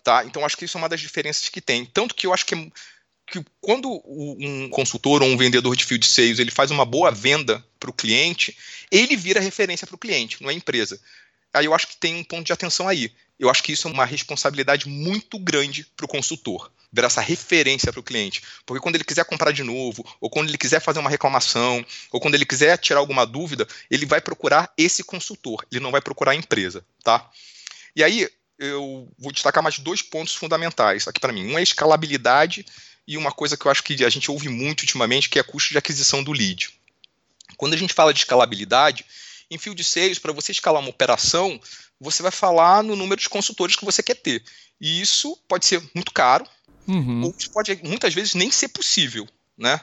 Tá? 0.02 0.24
Então 0.24 0.44
acho 0.44 0.56
que 0.56 0.64
isso 0.64 0.76
é 0.76 0.80
uma 0.80 0.88
das 0.88 1.00
diferenças 1.00 1.48
que 1.48 1.60
tem. 1.60 1.84
Tanto 1.84 2.14
que 2.14 2.26
eu 2.26 2.34
acho 2.34 2.44
que, 2.44 2.72
que 3.26 3.44
quando 3.60 4.02
um 4.06 4.68
consultor 4.68 5.22
ou 5.22 5.28
um 5.28 5.36
vendedor 5.36 5.76
de 5.76 5.84
field 5.84 6.04
sales 6.04 6.38
ele 6.38 6.50
faz 6.50 6.70
uma 6.70 6.84
boa 6.84 7.10
venda 7.10 7.64
para 7.78 7.90
o 7.90 7.94
cliente, 7.94 8.56
ele 8.90 9.14
vira 9.16 9.40
referência 9.40 9.86
para 9.86 9.94
o 9.94 9.98
cliente, 9.98 10.42
não 10.42 10.50
é 10.50 10.54
empresa. 10.54 11.00
Aí 11.52 11.66
eu 11.66 11.74
acho 11.74 11.88
que 11.88 11.96
tem 11.96 12.14
um 12.14 12.24
ponto 12.24 12.46
de 12.46 12.52
atenção 12.52 12.88
aí. 12.88 13.12
Eu 13.38 13.50
acho 13.50 13.62
que 13.62 13.72
isso 13.72 13.88
é 13.88 13.90
uma 13.90 14.04
responsabilidade 14.04 14.88
muito 14.88 15.38
grande 15.38 15.84
para 15.96 16.06
o 16.06 16.08
consultor, 16.08 16.70
ver 16.92 17.04
essa 17.04 17.20
referência 17.20 17.92
para 17.92 18.00
o 18.00 18.02
cliente. 18.02 18.42
Porque 18.64 18.80
quando 18.80 18.94
ele 18.94 19.04
quiser 19.04 19.24
comprar 19.24 19.52
de 19.52 19.62
novo, 19.62 20.04
ou 20.20 20.30
quando 20.30 20.48
ele 20.48 20.58
quiser 20.58 20.80
fazer 20.80 21.00
uma 21.00 21.10
reclamação, 21.10 21.84
ou 22.10 22.20
quando 22.20 22.34
ele 22.34 22.46
quiser 22.46 22.78
tirar 22.78 23.00
alguma 23.00 23.26
dúvida, 23.26 23.66
ele 23.90 24.06
vai 24.06 24.20
procurar 24.20 24.72
esse 24.78 25.02
consultor, 25.02 25.66
ele 25.72 25.80
não 25.80 25.90
vai 25.90 26.00
procurar 26.00 26.32
a 26.32 26.36
empresa, 26.36 26.84
tá? 27.02 27.28
E 27.96 28.04
aí 28.04 28.28
eu 28.58 29.08
vou 29.18 29.32
destacar 29.32 29.62
mais 29.62 29.78
dois 29.78 30.02
pontos 30.02 30.34
fundamentais 30.34 31.08
aqui 31.08 31.18
para 31.18 31.32
mim. 31.32 31.46
Um 31.46 31.58
é 31.58 31.60
a 31.60 31.64
escalabilidade 31.64 32.64
e 33.06 33.16
uma 33.16 33.32
coisa 33.32 33.56
que 33.56 33.66
eu 33.66 33.70
acho 33.70 33.82
que 33.82 34.04
a 34.04 34.08
gente 34.08 34.30
ouve 34.30 34.48
muito 34.48 34.82
ultimamente, 34.82 35.28
que 35.28 35.38
é 35.38 35.42
custo 35.42 35.70
de 35.70 35.78
aquisição 35.78 36.22
do 36.22 36.32
lead. 36.32 36.70
Quando 37.56 37.74
a 37.74 37.76
gente 37.76 37.92
fala 37.92 38.14
de 38.14 38.20
escalabilidade, 38.20 39.04
em 39.50 39.58
field 39.58 39.82
sales, 39.84 40.18
para 40.18 40.32
você 40.32 40.52
escalar 40.52 40.80
uma 40.80 40.90
operação, 40.90 41.60
você 42.00 42.22
vai 42.22 42.32
falar 42.32 42.82
no 42.82 42.96
número 42.96 43.20
de 43.20 43.28
consultores 43.28 43.76
que 43.76 43.84
você 43.84 44.02
quer 44.02 44.16
ter. 44.16 44.42
E 44.80 45.00
isso 45.00 45.36
pode 45.48 45.66
ser 45.66 45.82
muito 45.94 46.12
caro, 46.12 46.46
uhum. 46.86 47.22
ou 47.22 47.34
pode 47.52 47.78
muitas 47.84 48.12
vezes 48.12 48.34
nem 48.34 48.50
ser 48.50 48.68
possível, 48.68 49.26
né? 49.56 49.80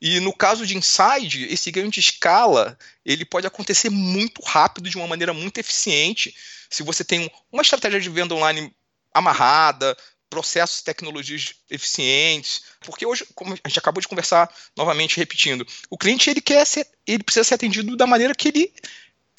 E 0.00 0.18
no 0.18 0.32
caso 0.32 0.66
de 0.66 0.76
inside, 0.76 1.46
esse 1.48 1.70
ganho 1.70 1.88
de 1.88 2.00
escala 2.00 2.76
ele 3.04 3.24
pode 3.24 3.46
acontecer 3.46 3.88
muito 3.88 4.42
rápido, 4.42 4.90
de 4.90 4.96
uma 4.96 5.06
maneira 5.06 5.32
muito 5.32 5.58
eficiente, 5.58 6.34
se 6.68 6.82
você 6.82 7.04
tem 7.04 7.30
uma 7.52 7.62
estratégia 7.62 8.00
de 8.00 8.08
venda 8.08 8.34
online 8.34 8.74
amarrada, 9.14 9.96
processos 10.32 10.80
e 10.80 10.84
tecnologias 10.84 11.56
eficientes, 11.70 12.62
porque 12.80 13.04
hoje, 13.04 13.26
como 13.34 13.52
a 13.52 13.68
gente 13.68 13.78
acabou 13.78 14.00
de 14.00 14.08
conversar 14.08 14.50
novamente 14.74 15.18
repetindo, 15.18 15.66
o 15.90 15.98
cliente 15.98 16.30
ele 16.30 16.40
quer 16.40 16.66
ser, 16.66 16.88
ele 17.06 17.22
precisa 17.22 17.44
ser 17.44 17.52
atendido 17.52 17.94
da 17.98 18.06
maneira 18.06 18.34
que 18.34 18.48
ele 18.48 18.72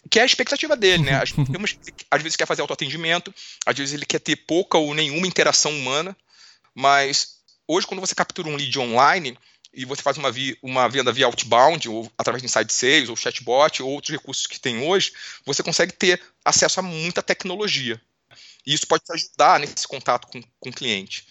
que 0.08 0.20
é 0.20 0.22
a 0.22 0.26
expectativa 0.26 0.76
dele, 0.76 1.02
né? 1.02 1.14
Às, 1.16 1.34
às 2.12 2.22
vezes 2.22 2.36
quer 2.36 2.46
fazer 2.46 2.62
autoatendimento, 2.62 3.34
às 3.66 3.76
vezes 3.76 3.96
ele 3.96 4.06
quer 4.06 4.20
ter 4.20 4.36
pouca 4.36 4.78
ou 4.78 4.94
nenhuma 4.94 5.26
interação 5.26 5.72
humana, 5.72 6.16
mas 6.76 7.40
hoje 7.68 7.88
quando 7.88 8.02
você 8.02 8.14
captura 8.14 8.48
um 8.48 8.56
lead 8.56 8.78
online 8.78 9.36
e 9.74 9.86
você 9.86 10.04
faz 10.04 10.16
uma, 10.18 10.32
via, 10.32 10.56
uma 10.62 10.88
venda 10.88 11.12
via 11.12 11.26
outbound, 11.26 11.90
ou 11.90 12.12
através 12.16 12.44
de 12.44 12.46
inside 12.46 12.72
sales, 12.72 13.10
ou 13.10 13.16
chatbot, 13.16 13.82
ou 13.82 13.90
outros 13.90 14.12
recursos 14.12 14.46
que 14.46 14.60
tem 14.60 14.88
hoje, 14.88 15.12
você 15.44 15.64
consegue 15.64 15.92
ter 15.92 16.22
acesso 16.46 16.80
a 16.80 16.84
muita 16.84 17.24
tecnologia. 17.24 18.00
E 18.66 18.74
isso 18.74 18.88
pode 18.88 19.04
te 19.04 19.14
ajudar 19.14 19.60
nesse 19.60 19.88
contato 19.88 20.28
com, 20.28 20.42
com 20.60 20.70
o 20.70 20.74
cliente. 20.74 21.26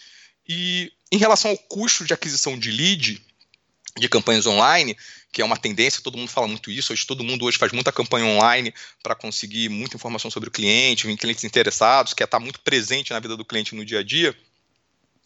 E 0.47 0.91
em 1.11 1.17
relação 1.17 1.51
ao 1.51 1.57
custo 1.57 2.05
de 2.05 2.13
aquisição 2.13 2.57
de 2.57 2.71
lead, 2.71 3.21
de 3.97 4.09
campanhas 4.09 4.45
online, 4.45 4.97
que 5.31 5.41
é 5.41 5.45
uma 5.45 5.57
tendência, 5.57 6.01
todo 6.01 6.17
mundo 6.17 6.29
fala 6.29 6.47
muito 6.47 6.69
isso, 6.69 6.93
hoje 6.93 7.05
todo 7.05 7.23
mundo 7.23 7.45
hoje 7.45 7.57
faz 7.57 7.71
muita 7.71 7.91
campanha 7.91 8.25
online 8.25 8.73
para 9.01 9.15
conseguir 9.15 9.69
muita 9.69 9.95
informação 9.95 10.29
sobre 10.29 10.49
o 10.49 10.51
cliente, 10.51 11.07
em 11.07 11.17
clientes 11.17 11.43
interessados, 11.43 12.13
quer 12.13 12.25
estar 12.25 12.39
muito 12.39 12.59
presente 12.61 13.11
na 13.11 13.19
vida 13.19 13.35
do 13.37 13.45
cliente 13.45 13.75
no 13.75 13.85
dia 13.85 13.99
a 13.99 14.03
dia, 14.03 14.35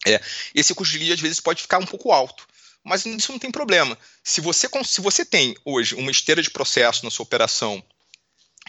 é, 0.05 0.21
esse 0.53 0.73
custo 0.73 0.93
de 0.93 0.99
lead 0.99 1.13
às 1.13 1.19
vezes 1.19 1.39
pode 1.39 1.61
ficar 1.61 1.79
um 1.79 1.85
pouco 1.85 2.11
alto. 2.11 2.47
Mas 2.83 3.05
isso 3.05 3.33
não 3.33 3.39
tem 3.39 3.51
problema. 3.51 3.97
Se 4.23 4.39
você, 4.39 4.69
se 4.85 5.01
você 5.01 5.25
tem 5.25 5.55
hoje 5.65 5.95
uma 5.95 6.11
esteira 6.11 6.41
de 6.41 6.49
processo 6.49 7.03
na 7.03 7.11
sua 7.11 7.23
operação 7.23 7.83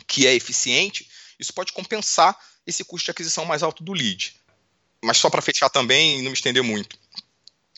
que 0.09 0.27
é 0.27 0.35
eficiente, 0.35 1.09
isso 1.39 1.53
pode 1.53 1.73
compensar 1.73 2.37
esse 2.69 2.85
custo 2.85 3.07
de 3.07 3.11
aquisição 3.11 3.47
mais 3.47 3.63
alto 3.63 3.83
do 3.83 3.93
lead. 3.93 4.37
Mas 5.03 5.17
só 5.17 5.31
para 5.31 5.43
fechar 5.43 5.71
também 5.71 6.19
e 6.19 6.23
não 6.23 6.31
me 6.31 6.37
estender 6.37 6.63
muito, 6.63 6.99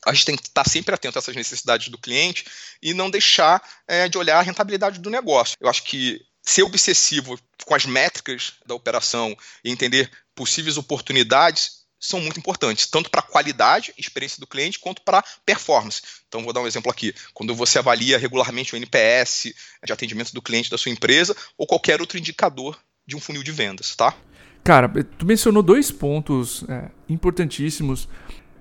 a 0.04 0.12
gente 0.12 0.26
tem 0.26 0.36
que 0.36 0.42
estar 0.42 0.68
sempre 0.68 0.94
atento 0.94 1.16
a 1.16 1.20
essas 1.20 1.36
necessidades 1.36 1.88
do 1.88 1.98
cliente 1.98 2.44
e 2.82 2.92
não 2.92 3.10
deixar 3.10 3.62
é, 3.86 4.08
de 4.08 4.18
olhar 4.18 4.38
a 4.38 4.42
rentabilidade 4.42 4.98
do 4.98 5.10
negócio. 5.10 5.56
Eu 5.60 5.68
acho 5.68 5.84
que 5.84 6.20
ser 6.42 6.62
obsessivo 6.62 7.38
com 7.64 7.74
as 7.74 7.84
métricas 7.84 8.54
da 8.66 8.74
operação 8.74 9.36
e 9.62 9.70
entender 9.70 10.10
possíveis 10.34 10.76
oportunidades 10.76 11.80
são 12.00 12.18
muito 12.18 12.40
importantes, 12.40 12.86
tanto 12.86 13.10
para 13.10 13.20
a 13.20 13.22
qualidade, 13.22 13.92
experiência 13.98 14.40
do 14.40 14.46
cliente, 14.46 14.78
quanto 14.78 15.02
para 15.02 15.22
performance. 15.44 16.00
Então, 16.26 16.42
vou 16.42 16.52
dar 16.52 16.62
um 16.62 16.66
exemplo 16.66 16.90
aqui. 16.90 17.14
Quando 17.34 17.54
você 17.54 17.78
avalia 17.78 18.16
regularmente 18.16 18.74
o 18.74 18.76
NPS 18.76 19.52
de 19.84 19.92
atendimento 19.92 20.32
do 20.32 20.40
cliente 20.40 20.70
da 20.70 20.78
sua 20.78 20.90
empresa 20.90 21.36
ou 21.58 21.66
qualquer 21.66 22.00
outro 22.00 22.16
indicador 22.16 22.80
de 23.06 23.16
um 23.16 23.20
funil 23.20 23.42
de 23.42 23.52
vendas, 23.52 23.94
tá? 23.94 24.16
Cara, 24.62 24.88
tu 24.88 25.24
mencionou 25.24 25.62
dois 25.62 25.90
pontos 25.90 26.64
é, 26.68 26.84
importantíssimos. 27.08 28.08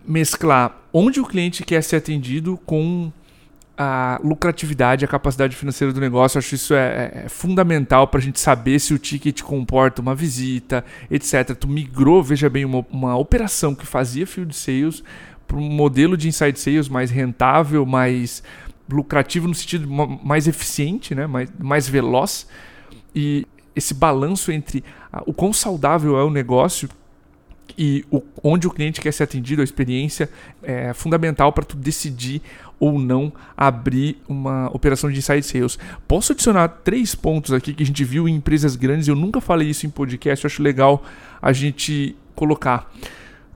Mesclar 0.05 0.75
onde 0.93 1.19
o 1.19 1.25
cliente 1.25 1.63
quer 1.63 1.83
ser 1.83 1.97
atendido 1.97 2.57
com 2.65 3.11
a 3.77 4.19
lucratividade, 4.21 5.05
a 5.05 5.07
capacidade 5.07 5.55
financeira 5.55 5.93
do 5.93 6.01
negócio. 6.01 6.37
Acho 6.37 6.55
isso 6.55 6.73
é, 6.73 7.11
é, 7.15 7.25
é 7.25 7.29
fundamental 7.29 8.07
para 8.07 8.19
a 8.19 8.23
gente 8.23 8.39
saber 8.39 8.77
se 8.79 8.93
o 8.93 8.97
ticket 8.97 9.41
comporta 9.41 10.01
uma 10.01 10.13
visita, 10.13 10.83
etc. 11.09 11.55
Tu 11.55 11.67
migrou, 11.67 12.21
veja 12.21 12.49
bem, 12.49 12.65
uma, 12.65 12.85
uma 12.91 13.17
operação 13.17 13.73
que 13.73 13.85
fazia 13.85 14.27
field 14.27 14.53
sales 14.53 15.01
para 15.47 15.57
um 15.57 15.69
modelo 15.69 16.17
de 16.17 16.27
inside 16.27 16.59
sales 16.59 16.89
mais 16.89 17.09
rentável, 17.09 17.85
mais 17.85 18.43
lucrativo 18.91 19.47
no 19.47 19.55
sentido 19.55 19.89
mais 19.89 20.47
eficiente, 20.47 21.15
né? 21.15 21.25
mais, 21.25 21.49
mais 21.57 21.87
veloz. 21.87 22.47
E 23.15 23.47
esse 23.73 23.93
balanço 23.93 24.51
entre 24.51 24.83
o 25.25 25.33
quão 25.33 25.51
saudável 25.51 26.17
é 26.17 26.23
o 26.23 26.29
negócio 26.29 26.89
e 27.77 28.05
o, 28.11 28.21
onde 28.43 28.67
o 28.67 28.71
cliente 28.71 28.99
quer 28.99 29.11
ser 29.11 29.23
atendido, 29.23 29.61
a 29.61 29.63
experiência 29.63 30.29
é 30.61 30.93
fundamental 30.93 31.53
para 31.53 31.63
tu 31.63 31.75
decidir 31.75 32.41
ou 32.79 32.97
não 32.97 33.31
abrir 33.55 34.17
uma 34.27 34.69
operação 34.73 35.11
de 35.11 35.19
inside 35.19 35.43
sales. 35.43 35.77
Posso 36.07 36.31
adicionar 36.31 36.67
três 36.67 37.13
pontos 37.13 37.53
aqui 37.53 37.73
que 37.73 37.83
a 37.83 37.85
gente 37.85 38.03
viu 38.03 38.27
em 38.27 38.35
empresas 38.35 38.75
grandes, 38.75 39.07
eu 39.07 39.15
nunca 39.15 39.41
falei 39.41 39.69
isso 39.69 39.85
em 39.85 39.89
podcast, 39.89 40.45
eu 40.45 40.47
acho 40.47 40.63
legal 40.63 41.03
a 41.41 41.51
gente 41.51 42.15
colocar. 42.35 42.91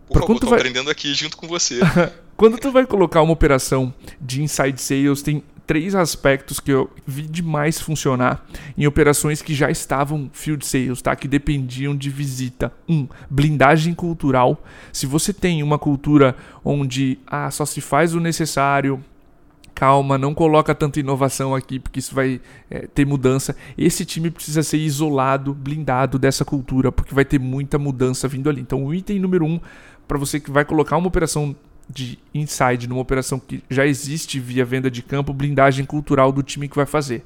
Por 0.07 0.21
favor, 0.21 0.39
tô 0.39 0.49
vai... 0.49 0.59
aprendendo 0.59 0.89
aqui 0.89 1.13
junto 1.13 1.37
com 1.37 1.47
você. 1.47 1.79
quando 2.35 2.57
tu 2.57 2.71
vai 2.71 2.85
colocar 2.85 3.21
uma 3.21 3.33
operação 3.33 3.93
de 4.19 4.43
inside 4.43 4.79
sales, 4.79 5.21
tem 5.21 5.43
três 5.65 5.95
aspectos 5.95 6.59
que 6.59 6.71
eu 6.71 6.89
vi 7.05 7.23
demais 7.23 7.79
funcionar 7.79 8.45
em 8.77 8.85
operações 8.85 9.41
que 9.41 9.53
já 9.53 9.69
estavam 9.69 10.29
field 10.33 10.65
sales, 10.65 11.01
tá? 11.01 11.15
Que 11.15 11.27
dependiam 11.27 11.95
de 11.95 12.09
visita. 12.09 12.71
Um, 12.87 13.07
blindagem 13.29 13.93
cultural. 13.93 14.61
Se 14.91 15.05
você 15.05 15.33
tem 15.33 15.63
uma 15.63 15.79
cultura 15.79 16.35
onde 16.63 17.19
ah, 17.27 17.49
só 17.49 17.65
se 17.65 17.81
faz 17.81 18.13
o 18.13 18.19
necessário, 18.19 19.03
calma, 19.73 20.17
não 20.17 20.33
coloca 20.33 20.73
tanta 20.75 20.99
inovação 20.99 21.55
aqui 21.55 21.79
porque 21.79 21.99
isso 21.99 22.13
vai 22.13 22.39
é, 22.69 22.87
ter 22.87 23.05
mudança. 23.05 23.55
Esse 23.77 24.05
time 24.05 24.29
precisa 24.29 24.63
ser 24.63 24.77
isolado, 24.77 25.53
blindado 25.53 26.19
dessa 26.19 26.45
cultura, 26.45 26.91
porque 26.91 27.13
vai 27.13 27.25
ter 27.25 27.39
muita 27.39 27.77
mudança 27.79 28.27
vindo 28.27 28.49
ali. 28.49 28.61
Então, 28.61 28.83
o 28.85 28.93
item 28.93 29.19
número 29.19 29.45
um 29.45 29.59
para 30.07 30.17
você 30.17 30.39
que 30.39 30.51
vai 30.51 30.65
colocar 30.65 30.97
uma 30.97 31.07
operação 31.07 31.55
de 31.89 32.17
inside 32.33 32.87
numa 32.87 33.01
operação 33.01 33.39
que 33.39 33.63
já 33.69 33.85
existe 33.85 34.39
via 34.39 34.65
venda 34.65 34.89
de 34.89 35.01
campo, 35.01 35.33
blindagem 35.33 35.85
cultural 35.85 36.31
do 36.31 36.41
time 36.41 36.67
que 36.67 36.75
vai 36.75 36.85
fazer. 36.85 37.23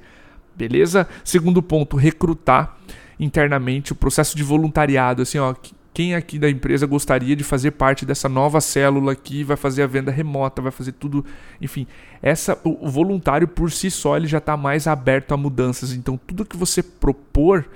Beleza? 0.56 1.08
Segundo 1.24 1.62
ponto, 1.62 1.96
recrutar 1.96 2.78
internamente 3.20 3.92
o 3.92 3.96
processo 3.96 4.36
de 4.36 4.44
voluntariado, 4.44 5.22
assim, 5.22 5.38
ó, 5.38 5.54
quem 5.98 6.14
aqui 6.14 6.38
da 6.38 6.48
empresa 6.48 6.86
gostaria 6.86 7.36
de 7.36 7.44
fazer 7.44 7.72
parte 7.72 8.06
dessa 8.06 8.30
nova 8.30 8.62
célula 8.62 9.16
que 9.16 9.44
vai 9.44 9.58
fazer 9.58 9.82
a 9.82 9.88
venda 9.88 10.12
remota, 10.12 10.62
vai 10.62 10.72
fazer 10.72 10.92
tudo, 10.92 11.26
enfim, 11.60 11.88
essa 12.22 12.56
o 12.64 12.88
voluntário 12.88 13.48
por 13.48 13.72
si 13.72 13.90
só 13.90 14.16
ele 14.16 14.28
já 14.28 14.38
está 14.38 14.56
mais 14.56 14.86
aberto 14.86 15.32
a 15.32 15.38
mudanças. 15.38 15.94
Então 15.94 16.16
tudo 16.16 16.46
que 16.46 16.56
você 16.56 16.84
propor 16.84 17.68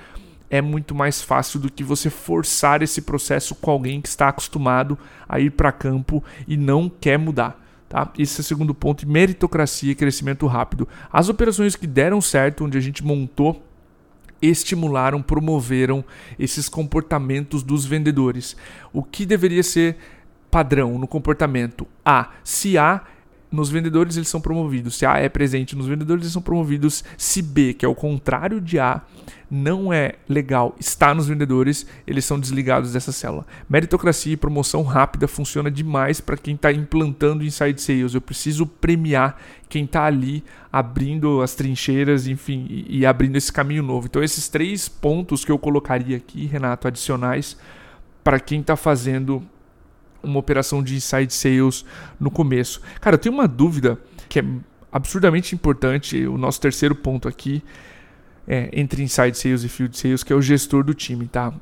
é 0.51 0.62
muito 0.62 0.93
mais 0.93 1.22
fácil 1.22 1.62
do 1.62 1.72
que 1.72 1.81
você 1.81 2.10
forçar 2.10 2.84
esse 2.84 3.01
processo 3.01 3.55
com 3.55 3.72
alguém 3.72 4.01
que 4.01 4.10
está 4.10 4.27
acostumado 4.27 5.00
a 5.27 5.39
ir 5.39 5.51
para 5.51 5.72
campo 5.72 6.22
e 6.46 6.58
não 6.58 6.89
quer 6.89 7.17
mudar. 7.17 7.58
Tá? 7.88 8.12
Esse 8.20 8.39
é 8.39 8.41
o 8.41 8.43
segundo 8.43 8.75
ponto, 8.75 9.08
meritocracia 9.08 9.93
e 9.93 9.96
crescimento 9.96 10.46
rápido. 10.48 10.88
As 11.12 11.29
operações 11.29 11.77
que 11.77 11.88
deram 11.88 12.20
certo, 12.20 12.65
onde 12.65 12.77
a 12.77 12.81
gente 12.81 13.01
montou, 13.01 13.65
estimularam, 14.41 15.22
promoveram 15.22 16.03
esses 16.38 16.67
comportamentos 16.67 17.63
dos 17.63 17.86
vendedores. 17.86 18.58
O 18.91 19.01
que 19.03 19.25
deveria 19.25 19.63
ser 19.63 19.96
padrão 20.50 21.00
no 21.00 21.08
comportamento? 21.08 21.88
A. 22.03 22.31
Se 22.43 22.77
A 22.77 23.03
nos 23.51 23.70
vendedores 23.70 24.15
eles 24.15 24.29
são 24.29 24.39
promovidos. 24.39 24.96
Se 24.96 25.05
A 25.05 25.17
é 25.17 25.27
presente 25.27 25.75
nos 25.75 25.86
vendedores, 25.86 26.24
eles 26.24 26.34
são 26.34 26.41
promovidos. 26.41 27.03
Se 27.17 27.41
B, 27.41 27.74
que 27.74 27.86
é 27.86 27.89
o 27.89 27.93
contrário 27.93 28.62
de 28.62 28.79
A, 28.79 29.01
não 29.50 29.91
é 29.91 30.13
legal, 30.29 30.74
está 30.79 31.13
nos 31.13 31.27
vendedores, 31.27 31.86
eles 32.08 32.24
são 32.24 32.39
desligados 32.39 32.93
dessa 32.93 33.12
célula. 33.12 33.46
Meritocracia 33.70 34.31
e 34.31 34.38
promoção 34.38 34.81
rápida 34.84 35.27
funciona 35.27 35.70
demais 35.70 36.22
para 36.22 36.38
quem 36.38 36.55
está 36.55 36.72
implantando 36.72 37.43
inside 37.43 37.81
sales. 37.81 38.13
Eu 38.13 38.22
preciso 38.22 38.65
premiar 38.65 39.38
quem 39.67 39.84
está 39.84 40.05
ali 40.05 40.41
abrindo 40.72 41.41
as 41.41 41.53
trincheiras, 41.53 42.27
enfim, 42.27 42.65
e, 42.70 43.00
e 43.00 43.05
abrindo 43.05 43.36
esse 43.36 43.51
caminho 43.51 43.84
novo. 43.84 44.08
Então, 44.08 44.24
esses 44.24 44.48
três 44.48 44.88
pontos 44.88 45.43
que 45.43 45.51
eu 45.51 45.60
colocaria 45.60 46.15
aqui, 46.15 46.46
Renato, 46.46 46.88
adicionais, 46.88 47.58
para 48.24 48.39
quem 48.39 48.62
está 48.62 48.77
fazendo 48.77 49.43
uma 50.24 50.40
operação 50.40 50.84
de 50.84 50.96
inside 50.96 51.34
sales 51.34 51.86
no 52.20 52.30
começo. 52.32 52.82
Cara, 53.00 53.16
eu 53.16 53.20
tenho 53.20 53.34
uma 53.34 53.48
dúvida 53.48 53.98
que 54.28 54.40
é 54.40 54.46
absurdamente 54.92 55.56
importante, 55.56 56.25
o 56.25 56.38
nosso 56.38 56.60
terceiro 56.60 56.96
ponto 56.96 57.28
aqui, 57.28 57.63
é, 58.48 58.70
entre 58.74 59.01
inside 59.01 59.38
sales 59.38 59.63
e 59.63 59.70
field 59.70 59.98
sales, 59.98 60.24
que 60.24 60.34
é 60.34 60.36
o 60.36 60.42
gestor 60.42 60.84
do 60.84 60.94
time, 60.94 61.28
tá? 61.28 61.54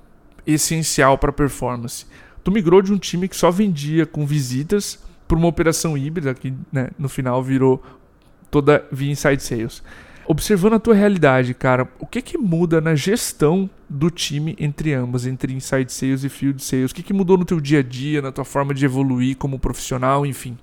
Essencial 0.46 1.18
para 1.18 1.32
performance. 1.32 2.06
Tu 2.44 2.51
migrou 2.51 2.82
de 2.82 2.92
um 2.92 2.98
time 2.98 3.28
que 3.28 3.36
só 3.36 3.51
vendia 3.51 4.06
com 4.06 4.25
visitas 4.25 5.00
para 5.28 5.38
uma 5.38 5.48
operação 5.48 5.98
híbrida 5.98 6.34
que 6.34 6.54
né, 6.72 6.89
no 6.98 7.08
final 7.08 7.44
virou 7.44 7.84
toda 8.50 8.88
via 8.92 9.12
inside 9.12 9.44
sales 9.44 9.84
observando 10.30 10.74
a 10.74 10.80
tua 10.80 10.94
realidade, 10.94 11.56
cara, 11.56 11.92
o 12.00 12.06
que 12.06 12.22
que 12.22 12.38
muda 12.38 12.80
na 12.80 12.94
gestão 12.94 13.68
do 13.90 14.12
time 14.12 14.56
entre 14.60 14.94
ambas, 14.94 15.26
entre 15.26 15.52
inside 15.52 15.92
sales 15.92 16.24
e 16.24 16.30
field 16.30 16.64
sales? 16.64 16.92
O 16.92 16.96
que 16.96 17.02
que 17.02 17.14
mudou 17.14 17.36
no 17.36 17.44
teu 17.44 17.60
dia 17.60 17.80
a 17.80 17.84
dia, 17.84 18.22
na 18.22 18.32
tua 18.32 18.46
forma 18.46 18.72
de 18.72 18.86
evoluir 18.86 19.36
como 19.36 19.58
profissional, 19.58 20.28
enfim? 20.28 20.56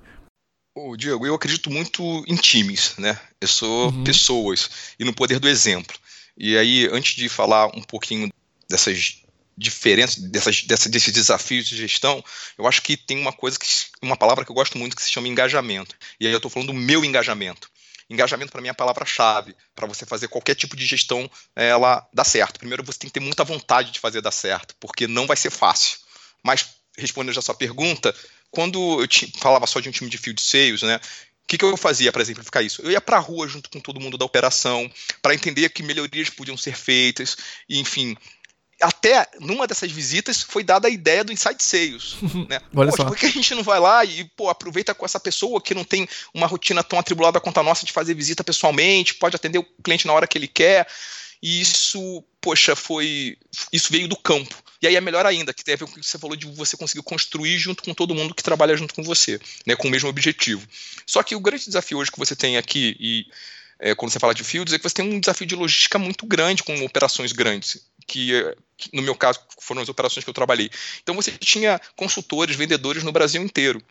Ô, 0.73 0.95
Diego, 0.95 1.27
eu 1.27 1.35
acredito 1.35 1.69
muito 1.69 2.01
em 2.27 2.35
times, 2.37 2.95
né? 2.97 3.19
Eu 3.41 3.47
sou 3.49 3.91
uhum. 3.91 4.05
pessoas 4.05 4.69
e 4.97 5.03
no 5.03 5.13
poder 5.13 5.37
do 5.37 5.49
exemplo. 5.49 5.97
E 6.37 6.57
aí, 6.57 6.87
antes 6.89 7.15
de 7.15 7.27
falar 7.27 7.65
um 7.75 7.81
pouquinho 7.81 8.31
dessas 8.69 9.21
diferenças, 9.57 10.15
dessas, 10.15 10.63
dessa, 10.63 10.87
desses 10.87 11.11
desafios 11.11 11.67
de 11.67 11.75
gestão, 11.75 12.23
eu 12.57 12.67
acho 12.67 12.81
que 12.81 12.95
tem 12.95 13.19
uma 13.19 13.33
coisa 13.33 13.59
que, 13.59 13.67
uma 14.01 14.15
palavra 14.15 14.45
que 14.45 14.51
eu 14.51 14.55
gosto 14.55 14.77
muito 14.77 14.95
que 14.95 15.01
se 15.01 15.11
chama 15.11 15.27
engajamento. 15.27 15.93
E 16.21 16.25
aí 16.25 16.31
eu 16.31 16.37
estou 16.37 16.49
falando 16.49 16.67
do 16.67 16.73
meu 16.73 17.03
engajamento. 17.03 17.69
Engajamento 18.09 18.51
para 18.51 18.61
mim 18.61 18.69
é 18.69 18.71
a 18.71 18.75
palavra-chave 18.75 19.55
para 19.75 19.85
você 19.85 20.05
fazer 20.05 20.27
qualquer 20.29 20.55
tipo 20.55 20.75
de 20.75 20.85
gestão 20.85 21.29
ela 21.55 22.07
dar 22.13 22.23
certo. 22.23 22.59
Primeiro 22.59 22.83
você 22.83 22.99
tem 22.99 23.09
que 23.09 23.13
ter 23.13 23.19
muita 23.19 23.43
vontade 23.43 23.91
de 23.91 23.99
fazer 23.99 24.21
dar 24.21 24.31
certo, 24.31 24.75
porque 24.79 25.07
não 25.07 25.27
vai 25.27 25.35
ser 25.35 25.49
fácil. 25.49 25.99
Mas 26.43 26.67
respondendo 26.97 27.37
a 27.37 27.41
sua 27.41 27.53
pergunta, 27.53 28.15
quando 28.49 29.01
eu 29.01 29.07
falava 29.39 29.67
só 29.67 29.79
de 29.79 29.89
um 29.89 29.91
time 29.91 30.09
de 30.09 30.17
field 30.17 30.41
sales, 30.41 30.81
né? 30.81 30.95
O 30.95 31.47
que, 31.47 31.57
que, 31.57 31.63
eu 31.63 31.77
fazia 31.77 32.11
para 32.11 32.21
exemplificar 32.21 32.61
isso? 32.61 32.81
Eu 32.81 32.91
ia 32.91 32.99
para 32.99 33.15
a 33.15 33.21
rua 33.21 33.47
junto 33.47 33.69
com 33.69 33.79
todo 33.79 34.01
mundo 34.01 34.17
da 34.17 34.25
operação 34.25 34.91
para 35.21 35.33
entender 35.33 35.69
que 35.69 35.81
melhorias 35.81 36.29
podiam 36.29 36.57
ser 36.57 36.75
feitas, 36.75 37.37
e, 37.69 37.79
enfim. 37.79 38.17
Até 38.81 39.27
numa 39.39 39.65
dessas 39.65 39.91
visitas 39.91 40.41
foi 40.41 40.63
dada 40.63 40.87
a 40.87 40.91
ideia 40.91 41.23
do 41.23 41.31
Inside 41.31 41.63
Sales. 41.63 42.15
Né? 42.47 42.59
Olha 42.75 42.91
só. 42.91 43.05
por 43.05 43.17
que 43.17 43.25
a 43.25 43.31
gente 43.31 43.55
não 43.55 43.63
vai 43.63 43.79
lá 43.79 44.05
e 44.05 44.23
pô, 44.23 44.49
aproveita 44.49 44.93
com 44.93 45.05
essa 45.05 45.19
pessoa 45.19 45.59
que 45.59 45.73
não 45.73 45.83
tem 45.83 46.07
uma 46.33 46.47
rotina 46.47 46.83
tão 46.83 46.99
atribulada 46.99 47.39
quanto 47.39 47.59
a 47.59 47.63
nossa 47.63 47.85
de 47.85 47.91
fazer 47.91 48.13
visita 48.13 48.43
pessoalmente, 48.43 49.15
pode 49.15 49.35
atender 49.35 49.57
o 49.57 49.65
cliente 49.83 50.05
na 50.05 50.13
hora 50.13 50.27
que 50.27 50.37
ele 50.37 50.47
quer? 50.47 50.87
E 51.41 51.61
isso, 51.61 52.23
poxa, 52.41 52.75
foi. 52.75 53.37
Isso 53.71 53.91
veio 53.91 54.07
do 54.07 54.15
campo. 54.15 54.55
E 54.81 54.87
aí 54.87 54.95
é 54.95 55.01
melhor 55.01 55.25
ainda, 55.25 55.53
que 55.53 55.63
tem 55.63 55.73
a 55.73 55.77
ver 55.77 55.85
com 55.85 55.91
o 55.91 55.95
que 55.95 56.05
você 56.05 56.17
falou 56.17 56.35
de 56.35 56.45
você 56.47 56.77
conseguir 56.77 57.03
construir 57.03 57.57
junto 57.57 57.83
com 57.83 57.93
todo 57.93 58.13
mundo 58.13 58.33
que 58.33 58.43
trabalha 58.43 58.77
junto 58.77 58.93
com 58.93 59.03
você, 59.03 59.39
né, 59.65 59.75
com 59.75 59.87
o 59.87 59.91
mesmo 59.91 60.09
objetivo. 60.09 60.67
Só 61.05 61.23
que 61.23 61.35
o 61.35 61.39
grande 61.39 61.65
desafio 61.65 61.97
hoje 61.97 62.11
que 62.11 62.19
você 62.19 62.35
tem 62.35 62.57
aqui, 62.57 62.95
e 62.99 63.25
é, 63.79 63.95
quando 63.95 64.11
você 64.11 64.19
fala 64.19 64.35
de 64.35 64.43
fields, 64.43 64.73
é 64.73 64.77
que 64.77 64.83
você 64.83 64.95
tem 64.95 65.05
um 65.05 65.19
desafio 65.19 65.47
de 65.47 65.55
logística 65.55 65.97
muito 65.97 66.25
grande 66.25 66.63
com 66.63 66.85
operações 66.85 67.31
grandes. 67.31 67.81
Que, 68.07 68.55
no 68.93 69.01
meu 69.01 69.15
caso 69.15 69.39
foram 69.59 69.81
as 69.81 69.89
operações 69.89 70.23
que 70.23 70.29
eu 70.29 70.33
trabalhei. 70.33 70.69
Então 71.03 71.13
você 71.13 71.31
tinha 71.31 71.79
consultores, 71.95 72.55
vendedores 72.55 73.03
no 73.03 73.11
Brasil 73.11 73.43
inteiro. 73.43 73.83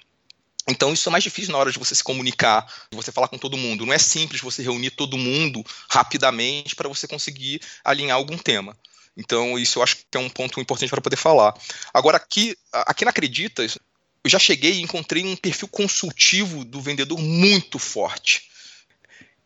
Então 0.69 0.93
isso 0.93 1.09
é 1.09 1.13
mais 1.13 1.23
difícil 1.23 1.53
na 1.53 1.59
hora 1.59 1.71
de 1.71 1.79
você 1.79 1.95
se 1.95 2.03
comunicar, 2.03 2.67
de 2.91 2.97
você 2.97 3.13
falar 3.13 3.29
com 3.29 3.39
todo 3.39 3.57
mundo. 3.57 3.87
Não 3.87 3.93
é 3.93 3.99
simples 3.99 4.41
você 4.41 4.63
reunir 4.63 4.91
todo 4.91 5.17
mundo 5.17 5.65
rapidamente 5.89 6.75
para 6.75 6.89
você 6.89 7.07
conseguir 7.07 7.61
alinhar 7.85 8.17
algum 8.17 8.37
tema. 8.37 8.77
Então 9.17 9.59
isso 9.59 9.79
eu 9.79 9.83
acho 9.83 9.99
que 10.11 10.17
é 10.17 10.19
um 10.19 10.29
ponto 10.29 10.61
importante 10.61 10.91
para 10.91 11.01
poder 11.01 11.17
falar. 11.17 11.55
Agora 11.95 12.17
aqui, 12.17 12.57
aqui 12.73 13.05
na 13.05 13.11
Acreditas, 13.11 13.79
eu 14.25 14.31
já 14.31 14.41
cheguei 14.41 14.73
e 14.75 14.83
encontrei 14.83 15.25
um 15.25 15.37
perfil 15.37 15.69
consultivo 15.69 16.65
do 16.65 16.81
vendedor 16.81 17.19
muito 17.19 17.79
forte. 17.79 18.51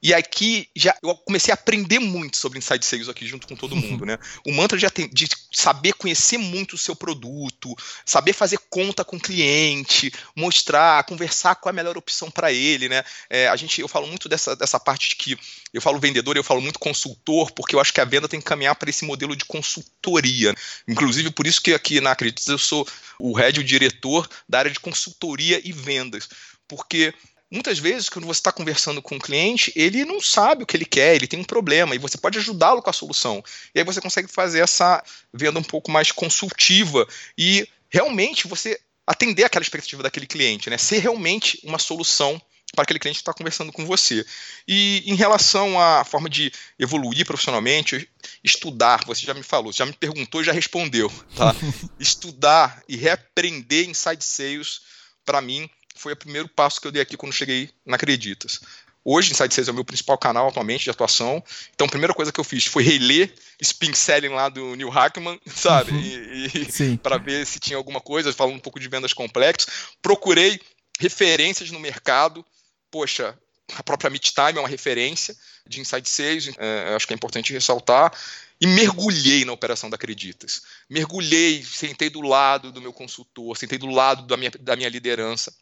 E 0.02 0.14
aqui 0.14 0.68
já 0.74 0.96
eu 1.02 1.14
comecei 1.14 1.52
a 1.52 1.54
aprender 1.54 1.98
muito 1.98 2.36
sobre 2.36 2.58
inside 2.58 2.84
sales 2.84 3.08
aqui 3.08 3.26
junto 3.26 3.46
com 3.46 3.54
todo 3.54 3.76
mundo, 3.76 4.04
né? 4.06 4.18
O 4.46 4.52
mantra 4.52 4.78
de, 4.78 5.08
de, 5.08 5.28
saber 5.52 5.92
conhecer 5.94 6.38
muito 6.38 6.74
o 6.74 6.78
seu 6.78 6.96
produto, 6.96 7.76
saber 8.04 8.32
fazer 8.32 8.58
conta 8.70 9.04
com 9.04 9.16
o 9.16 9.20
cliente, 9.20 10.12
mostrar, 10.34 11.04
conversar 11.04 11.56
com 11.56 11.68
a 11.68 11.72
melhor 11.72 11.98
opção 11.98 12.30
para 12.30 12.52
ele, 12.52 12.88
né? 12.88 13.04
É, 13.28 13.48
a 13.48 13.56
gente, 13.56 13.80
eu 13.80 13.88
falo 13.88 14.06
muito 14.06 14.28
dessa, 14.28 14.56
dessa 14.56 14.80
parte 14.80 15.10
de 15.10 15.16
que 15.16 15.38
eu 15.72 15.82
falo 15.82 15.98
vendedor, 15.98 16.36
eu 16.36 16.44
falo 16.44 16.60
muito 16.60 16.78
consultor, 16.78 17.50
porque 17.52 17.74
eu 17.74 17.80
acho 17.80 17.92
que 17.92 18.00
a 18.00 18.04
venda 18.04 18.28
tem 18.28 18.40
que 18.40 18.46
caminhar 18.46 18.74
para 18.76 18.88
esse 18.88 19.04
modelo 19.04 19.36
de 19.36 19.44
consultoria. 19.44 20.54
Inclusive 20.88 21.30
por 21.30 21.46
isso 21.46 21.60
que 21.60 21.74
aqui 21.74 22.00
na 22.00 22.12
Acreditas 22.12 22.46
eu 22.46 22.58
sou 22.58 22.86
o 23.18 23.32
head, 23.32 23.60
o 23.60 23.64
diretor 23.64 24.28
da 24.48 24.60
área 24.60 24.70
de 24.70 24.80
consultoria 24.80 25.60
e 25.62 25.72
vendas, 25.72 26.28
porque 26.66 27.14
muitas 27.50 27.78
vezes, 27.78 28.08
quando 28.08 28.26
você 28.26 28.38
está 28.38 28.52
conversando 28.52 29.02
com 29.02 29.14
o 29.14 29.18
um 29.18 29.20
cliente, 29.20 29.72
ele 29.74 30.04
não 30.04 30.20
sabe 30.20 30.62
o 30.62 30.66
que 30.66 30.76
ele 30.76 30.84
quer, 30.84 31.16
ele 31.16 31.26
tem 31.26 31.40
um 31.40 31.44
problema, 31.44 31.94
e 31.94 31.98
você 31.98 32.16
pode 32.16 32.38
ajudá-lo 32.38 32.80
com 32.80 32.90
a 32.90 32.92
solução. 32.92 33.42
E 33.74 33.80
aí 33.80 33.84
você 33.84 34.00
consegue 34.00 34.28
fazer 34.28 34.60
essa 34.60 35.02
venda 35.32 35.58
um 35.58 35.64
pouco 35.64 35.90
mais 35.90 36.12
consultiva 36.12 37.06
e 37.36 37.68
realmente 37.88 38.46
você 38.46 38.78
atender 39.06 39.44
aquela 39.44 39.62
expectativa 39.62 40.02
daquele 40.02 40.26
cliente, 40.26 40.70
né? 40.70 40.78
Ser 40.78 40.98
realmente 40.98 41.58
uma 41.64 41.78
solução 41.78 42.40
para 42.74 42.84
aquele 42.84 43.00
cliente 43.00 43.16
que 43.16 43.22
está 43.22 43.34
conversando 43.34 43.72
com 43.72 43.84
você. 43.84 44.24
E 44.66 45.02
em 45.04 45.16
relação 45.16 45.80
à 45.80 46.04
forma 46.04 46.30
de 46.30 46.52
evoluir 46.78 47.26
profissionalmente, 47.26 48.08
estudar, 48.44 49.04
você 49.04 49.26
já 49.26 49.34
me 49.34 49.42
falou, 49.42 49.72
já 49.72 49.84
me 49.84 49.92
perguntou 49.92 50.44
já 50.44 50.52
respondeu, 50.52 51.12
tá? 51.34 51.54
estudar 51.98 52.82
e 52.88 52.96
reaprender 52.96 53.88
inside 53.88 54.24
sales, 54.24 54.82
para 55.24 55.40
mim, 55.40 55.68
foi 56.00 56.14
o 56.14 56.16
primeiro 56.16 56.48
passo 56.48 56.80
que 56.80 56.86
eu 56.86 56.92
dei 56.92 57.02
aqui 57.02 57.14
quando 57.14 57.32
cheguei 57.32 57.68
na 57.84 57.96
Acreditas. 57.96 58.60
Hoje, 59.04 59.32
Inside 59.32 59.54
Sales 59.54 59.68
é 59.68 59.70
o 59.70 59.74
meu 59.74 59.84
principal 59.84 60.16
canal 60.16 60.48
atualmente 60.48 60.84
de 60.84 60.90
atuação. 60.90 61.42
Então, 61.74 61.86
a 61.86 61.90
primeira 61.90 62.14
coisa 62.14 62.32
que 62.32 62.40
eu 62.40 62.44
fiz 62.44 62.64
foi 62.64 62.82
reler 62.82 63.32
Spin 63.60 63.92
Selling 63.92 64.28
lá 64.28 64.48
do 64.48 64.76
Neil 64.76 64.88
Hackman, 64.88 65.38
sabe? 65.46 65.92
Uhum. 65.92 66.96
para 67.02 67.18
ver 67.18 67.46
se 67.46 67.60
tinha 67.60 67.76
alguma 67.76 68.00
coisa, 68.00 68.32
falando 68.32 68.56
um 68.56 68.60
pouco 68.60 68.80
de 68.80 68.88
vendas 68.88 69.12
complexas. 69.12 69.70
Procurei 70.00 70.58
referências 70.98 71.70
no 71.70 71.78
mercado. 71.78 72.44
Poxa, 72.90 73.38
a 73.74 73.82
própria 73.82 74.10
Meet 74.10 74.32
Time 74.32 74.56
é 74.56 74.60
uma 74.60 74.68
referência 74.68 75.36
de 75.66 75.80
Inside 75.80 76.08
Sales, 76.08 76.50
é, 76.58 76.94
acho 76.94 77.06
que 77.06 77.12
é 77.12 77.16
importante 77.16 77.52
ressaltar. 77.52 78.12
E 78.58 78.66
mergulhei 78.66 79.44
na 79.44 79.52
operação 79.52 79.88
da 79.88 79.96
Acreditas. 79.96 80.62
Mergulhei, 80.88 81.62
sentei 81.62 82.10
do 82.10 82.20
lado 82.20 82.72
do 82.72 82.80
meu 82.80 82.92
consultor, 82.92 83.56
sentei 83.56 83.78
do 83.78 83.86
lado 83.86 84.26
da 84.26 84.36
minha, 84.36 84.50
da 84.60 84.76
minha 84.76 84.88
liderança 84.88 85.54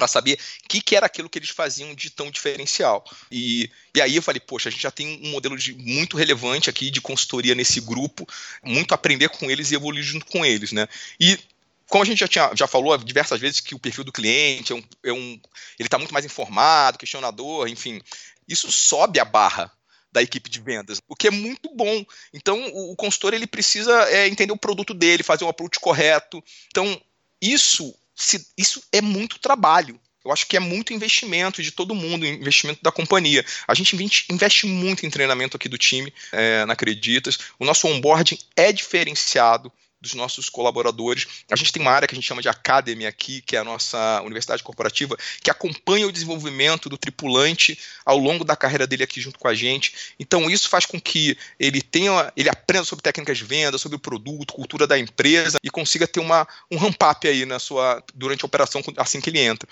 para 0.00 0.08
saber 0.08 0.38
o 0.64 0.68
que, 0.68 0.80
que, 0.80 0.96
era 0.96 1.04
aquilo 1.04 1.28
que 1.28 1.38
eles 1.38 1.50
faziam 1.50 1.94
de 1.94 2.08
tão 2.08 2.30
diferencial. 2.30 3.04
E, 3.30 3.70
e 3.94 4.00
aí 4.00 4.16
eu 4.16 4.22
falei, 4.22 4.40
poxa, 4.40 4.70
a 4.70 4.72
gente 4.72 4.80
já 4.80 4.90
tem 4.90 5.20
um 5.22 5.30
modelo 5.30 5.58
de, 5.58 5.74
muito 5.74 6.16
relevante 6.16 6.70
aqui 6.70 6.90
de 6.90 7.02
consultoria 7.02 7.54
nesse 7.54 7.82
grupo, 7.82 8.26
muito 8.64 8.94
aprender 8.94 9.28
com 9.28 9.50
eles 9.50 9.70
e 9.70 9.74
evoluir 9.74 10.02
junto 10.02 10.24
com 10.24 10.42
eles, 10.42 10.72
né? 10.72 10.88
E 11.20 11.38
como 11.86 12.02
a 12.02 12.06
gente 12.06 12.20
já, 12.20 12.28
tinha, 12.28 12.50
já 12.54 12.66
falou 12.66 12.96
diversas 12.96 13.38
vezes 13.38 13.60
que 13.60 13.74
o 13.74 13.78
perfil 13.78 14.04
do 14.04 14.12
cliente 14.12 14.72
é 14.72 14.76
um, 14.76 14.82
é 15.04 15.12
um 15.12 15.38
ele 15.78 15.86
está 15.86 15.98
muito 15.98 16.14
mais 16.14 16.24
informado, 16.24 16.96
questionador, 16.96 17.68
enfim, 17.68 18.00
isso 18.48 18.72
sobe 18.72 19.20
a 19.20 19.24
barra 19.24 19.70
da 20.10 20.22
equipe 20.22 20.48
de 20.48 20.60
vendas, 20.60 20.98
o 21.06 21.14
que 21.14 21.28
é 21.28 21.30
muito 21.30 21.68
bom. 21.76 22.04
Então, 22.32 22.58
o, 22.72 22.96
consultor 22.96 23.34
ele 23.34 23.46
precisa 23.46 23.92
é, 24.08 24.26
entender 24.26 24.52
o 24.52 24.56
produto 24.56 24.94
dele, 24.94 25.22
fazer 25.22 25.44
um 25.44 25.48
approach 25.48 25.78
correto. 25.78 26.42
Então, 26.68 27.00
isso 27.40 27.94
se, 28.14 28.46
isso 28.56 28.82
é 28.92 29.00
muito 29.00 29.38
trabalho. 29.38 30.00
Eu 30.24 30.30
acho 30.32 30.46
que 30.46 30.56
é 30.56 30.60
muito 30.60 30.92
investimento 30.92 31.62
de 31.62 31.70
todo 31.70 31.94
mundo, 31.94 32.26
investimento 32.26 32.80
da 32.82 32.92
companhia. 32.92 33.44
A 33.66 33.74
gente 33.74 33.96
investe 34.30 34.66
muito 34.66 35.06
em 35.06 35.10
treinamento 35.10 35.56
aqui 35.56 35.68
do 35.68 35.78
time, 35.78 36.12
é, 36.30 36.64
na 36.66 36.74
Acreditas. 36.74 37.38
O 37.58 37.64
nosso 37.64 37.88
onboarding 37.88 38.38
é 38.54 38.70
diferenciado 38.70 39.72
dos 40.00 40.14
nossos 40.14 40.48
colaboradores. 40.48 41.44
A 41.50 41.56
gente 41.56 41.72
tem 41.72 41.82
uma 41.82 41.90
área 41.90 42.08
que 42.08 42.14
a 42.14 42.16
gente 42.16 42.26
chama 42.26 42.42
de 42.42 42.48
Academy 42.48 43.06
aqui, 43.06 43.42
que 43.42 43.56
é 43.56 43.58
a 43.58 43.64
nossa 43.64 44.22
universidade 44.22 44.62
corporativa, 44.62 45.16
que 45.42 45.50
acompanha 45.50 46.06
o 46.06 46.12
desenvolvimento 46.12 46.88
do 46.88 46.96
tripulante 46.96 47.78
ao 48.04 48.18
longo 48.18 48.44
da 48.44 48.56
carreira 48.56 48.86
dele 48.86 49.04
aqui 49.04 49.20
junto 49.20 49.38
com 49.38 49.48
a 49.48 49.54
gente. 49.54 50.14
Então 50.18 50.50
isso 50.50 50.68
faz 50.68 50.86
com 50.86 51.00
que 51.00 51.36
ele 51.58 51.82
tenha, 51.82 52.32
ele 52.36 52.48
aprenda 52.48 52.84
sobre 52.84 53.02
técnicas 53.02 53.38
de 53.38 53.44
venda, 53.44 53.78
sobre 53.78 53.96
o 53.96 54.00
produto, 54.00 54.54
cultura 54.54 54.86
da 54.86 54.98
empresa 54.98 55.58
e 55.62 55.70
consiga 55.70 56.06
ter 56.06 56.20
uma, 56.20 56.46
um 56.70 56.76
ramp-up 56.76 57.26
aí 57.28 57.44
na 57.44 57.58
sua 57.58 58.02
durante 58.14 58.44
a 58.44 58.46
operação 58.46 58.82
assim 58.96 59.20
que 59.20 59.30
ele 59.30 59.40
entra. 59.40 59.68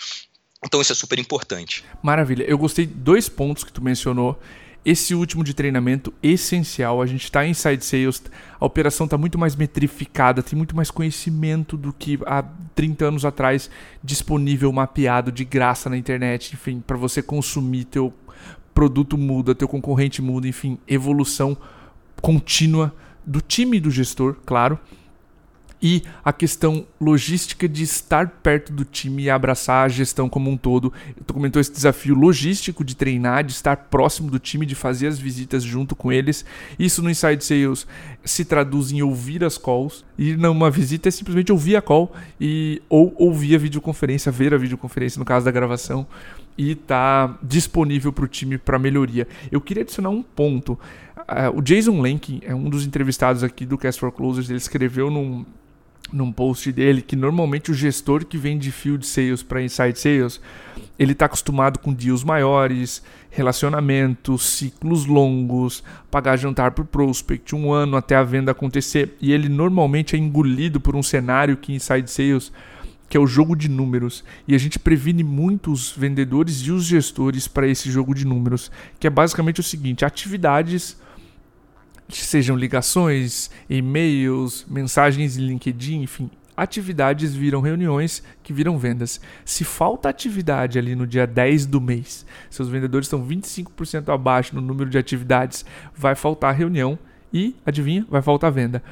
Então 0.64 0.80
isso 0.80 0.92
é 0.92 0.94
super 0.94 1.18
importante. 1.18 1.84
Maravilha. 2.02 2.44
Eu 2.44 2.58
gostei 2.58 2.84
dois 2.84 3.28
pontos 3.28 3.62
que 3.62 3.72
tu 3.72 3.80
mencionou 3.80 4.40
esse 4.84 5.14
último 5.14 5.44
de 5.44 5.54
treinamento 5.54 6.12
essencial. 6.22 7.02
A 7.02 7.06
gente 7.06 7.24
está 7.24 7.46
em 7.46 7.50
Inside 7.50 7.84
Sales, 7.84 8.22
a 8.58 8.64
operação 8.64 9.04
está 9.04 9.18
muito 9.18 9.38
mais 9.38 9.54
metrificada, 9.54 10.42
tem 10.42 10.56
muito 10.56 10.74
mais 10.74 10.90
conhecimento 10.90 11.76
do 11.76 11.92
que 11.92 12.18
há 12.26 12.42
30 12.74 13.04
anos 13.06 13.24
atrás 13.24 13.70
disponível, 14.02 14.72
mapeado 14.72 15.30
de 15.30 15.44
graça 15.44 15.90
na 15.90 15.96
internet, 15.96 16.54
enfim, 16.54 16.82
para 16.84 16.96
você 16.96 17.22
consumir 17.22 17.84
teu 17.84 18.12
produto 18.72 19.18
muda, 19.18 19.54
teu 19.54 19.66
concorrente 19.66 20.22
muda, 20.22 20.46
enfim, 20.46 20.78
evolução 20.86 21.56
contínua 22.22 22.94
do 23.26 23.40
time 23.40 23.80
do 23.80 23.90
gestor, 23.90 24.36
claro, 24.46 24.78
e 25.80 26.02
a 26.24 26.32
questão 26.32 26.86
logística 27.00 27.68
de 27.68 27.82
estar 27.82 28.28
perto 28.28 28.72
do 28.72 28.84
time 28.84 29.24
e 29.24 29.30
abraçar 29.30 29.86
a 29.86 29.88
gestão 29.88 30.28
como 30.28 30.50
um 30.50 30.56
todo. 30.56 30.92
Tu 31.26 31.32
comentou 31.32 31.60
esse 31.60 31.72
desafio 31.72 32.14
logístico 32.14 32.84
de 32.84 32.96
treinar, 32.96 33.44
de 33.44 33.52
estar 33.52 33.76
próximo 33.76 34.30
do 34.30 34.38
time, 34.38 34.66
de 34.66 34.74
fazer 34.74 35.06
as 35.06 35.18
visitas 35.18 35.62
junto 35.62 35.94
com 35.94 36.12
eles. 36.12 36.44
Isso 36.78 37.02
no 37.02 37.10
Inside 37.10 37.44
Sales 37.44 37.86
se 38.24 38.44
traduz 38.44 38.90
em 38.92 39.02
ouvir 39.02 39.44
as 39.44 39.56
calls. 39.56 40.04
E 40.18 40.36
numa 40.36 40.70
visita 40.70 41.08
é 41.08 41.12
simplesmente 41.12 41.52
ouvir 41.52 41.76
a 41.76 41.82
call 41.82 42.12
e 42.40 42.82
ou 42.88 43.14
ouvir 43.16 43.54
a 43.54 43.58
videoconferência, 43.58 44.32
ver 44.32 44.52
a 44.52 44.58
videoconferência 44.58 45.18
no 45.18 45.24
caso 45.24 45.44
da 45.44 45.50
gravação 45.50 46.06
e 46.58 46.74
tá 46.74 47.38
disponível 47.40 48.12
para 48.12 48.24
o 48.24 48.28
time 48.28 48.58
para 48.58 48.80
melhoria. 48.80 49.28
Eu 49.50 49.60
queria 49.60 49.84
adicionar 49.84 50.10
um 50.10 50.22
ponto. 50.22 50.72
Uh, 51.16 51.56
o 51.56 51.62
Jason 51.62 52.00
Lenkin 52.00 52.40
é 52.42 52.52
um 52.52 52.68
dos 52.68 52.84
entrevistados 52.84 53.44
aqui 53.44 53.64
do 53.64 53.78
Cast 53.78 54.00
for 54.00 54.10
Closers. 54.10 54.50
Ele 54.50 54.58
escreveu 54.58 55.08
num, 55.08 55.46
num 56.12 56.32
post 56.32 56.72
dele 56.72 57.02
que 57.02 57.16
normalmente 57.16 57.70
o 57.70 57.74
gestor 57.74 58.24
que 58.24 58.38
vem 58.38 58.58
de 58.58 58.72
field 58.72 59.06
sales 59.06 59.42
para 59.42 59.62
inside 59.62 59.98
sales, 59.98 60.40
ele 60.98 61.12
está 61.12 61.26
acostumado 61.26 61.78
com 61.78 61.92
deals 61.92 62.24
maiores, 62.24 63.02
relacionamentos, 63.30 64.42
ciclos 64.42 65.06
longos, 65.06 65.82
pagar 66.10 66.36
jantar 66.36 66.72
para 66.72 66.82
o 66.82 66.86
prospect, 66.86 67.54
um 67.54 67.72
ano 67.72 67.96
até 67.96 68.16
a 68.16 68.22
venda 68.22 68.52
acontecer, 68.52 69.16
e 69.20 69.32
ele 69.32 69.48
normalmente 69.48 70.16
é 70.16 70.18
engolido 70.18 70.80
por 70.80 70.96
um 70.96 71.02
cenário 71.02 71.56
que 71.56 71.72
inside 71.72 72.10
sales 72.10 72.52
que 73.08 73.16
é 73.16 73.20
o 73.20 73.26
jogo 73.26 73.56
de 73.56 73.70
números, 73.70 74.22
e 74.46 74.54
a 74.54 74.58
gente 74.58 74.78
previne 74.78 75.24
muito 75.24 75.72
os 75.72 75.90
vendedores 75.90 76.56
e 76.66 76.70
os 76.70 76.84
gestores 76.84 77.48
para 77.48 77.66
esse 77.66 77.90
jogo 77.90 78.14
de 78.14 78.26
números, 78.26 78.70
que 79.00 79.06
é 79.06 79.10
basicamente 79.10 79.60
o 79.60 79.62
seguinte: 79.62 80.04
atividades 80.04 80.98
sejam 82.10 82.56
ligações, 82.56 83.50
e-mails, 83.68 84.64
mensagens 84.68 85.36
em 85.36 85.46
LinkedIn, 85.46 86.02
enfim, 86.02 86.30
atividades 86.56 87.34
viram 87.34 87.60
reuniões, 87.60 88.22
que 88.42 88.52
viram 88.52 88.76
vendas. 88.78 89.20
Se 89.44 89.64
falta 89.64 90.08
atividade 90.08 90.78
ali 90.78 90.96
no 90.96 91.06
dia 91.06 91.26
10 91.26 91.66
do 91.66 91.80
mês, 91.80 92.26
seus 92.50 92.68
vendedores 92.68 93.06
estão 93.06 93.24
25% 93.24 94.12
abaixo 94.12 94.56
no 94.56 94.60
número 94.60 94.90
de 94.90 94.98
atividades, 94.98 95.64
vai 95.94 96.14
faltar 96.14 96.54
reunião 96.54 96.98
e, 97.32 97.54
adivinha, 97.64 98.04
vai 98.10 98.22
faltar 98.22 98.50
venda. 98.50 98.82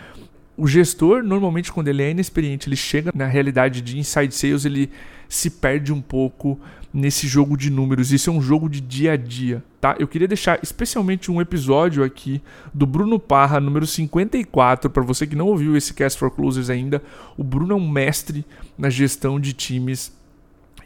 O 0.56 0.66
gestor, 0.66 1.22
normalmente, 1.22 1.70
quando 1.70 1.88
ele 1.88 2.02
é 2.02 2.10
inexperiente, 2.10 2.68
ele 2.68 2.76
chega 2.76 3.12
na 3.14 3.26
realidade 3.26 3.82
de 3.82 3.98
inside 3.98 4.34
sales, 4.34 4.64
ele 4.64 4.90
se 5.28 5.50
perde 5.50 5.92
um 5.92 6.00
pouco 6.00 6.58
nesse 6.92 7.26
jogo 7.26 7.58
de 7.58 7.68
números. 7.68 8.10
Isso 8.10 8.30
é 8.30 8.32
um 8.32 8.40
jogo 8.40 8.70
de 8.70 8.80
dia 8.80 9.12
a 9.12 9.16
dia, 9.16 9.62
tá? 9.80 9.94
Eu 9.98 10.08
queria 10.08 10.26
deixar 10.26 10.58
especialmente 10.62 11.30
um 11.30 11.42
episódio 11.42 12.02
aqui 12.02 12.40
do 12.72 12.86
Bruno 12.86 13.18
Parra, 13.18 13.60
número 13.60 13.86
54, 13.86 14.88
para 14.88 15.02
você 15.02 15.26
que 15.26 15.36
não 15.36 15.48
ouviu 15.48 15.76
esse 15.76 15.92
Cast 15.92 16.18
for 16.18 16.30
Closers 16.30 16.70
ainda. 16.70 17.02
O 17.36 17.44
Bruno 17.44 17.74
é 17.74 17.76
um 17.76 17.90
mestre 17.90 18.46
na 18.78 18.88
gestão 18.88 19.38
de 19.38 19.52
times 19.52 20.10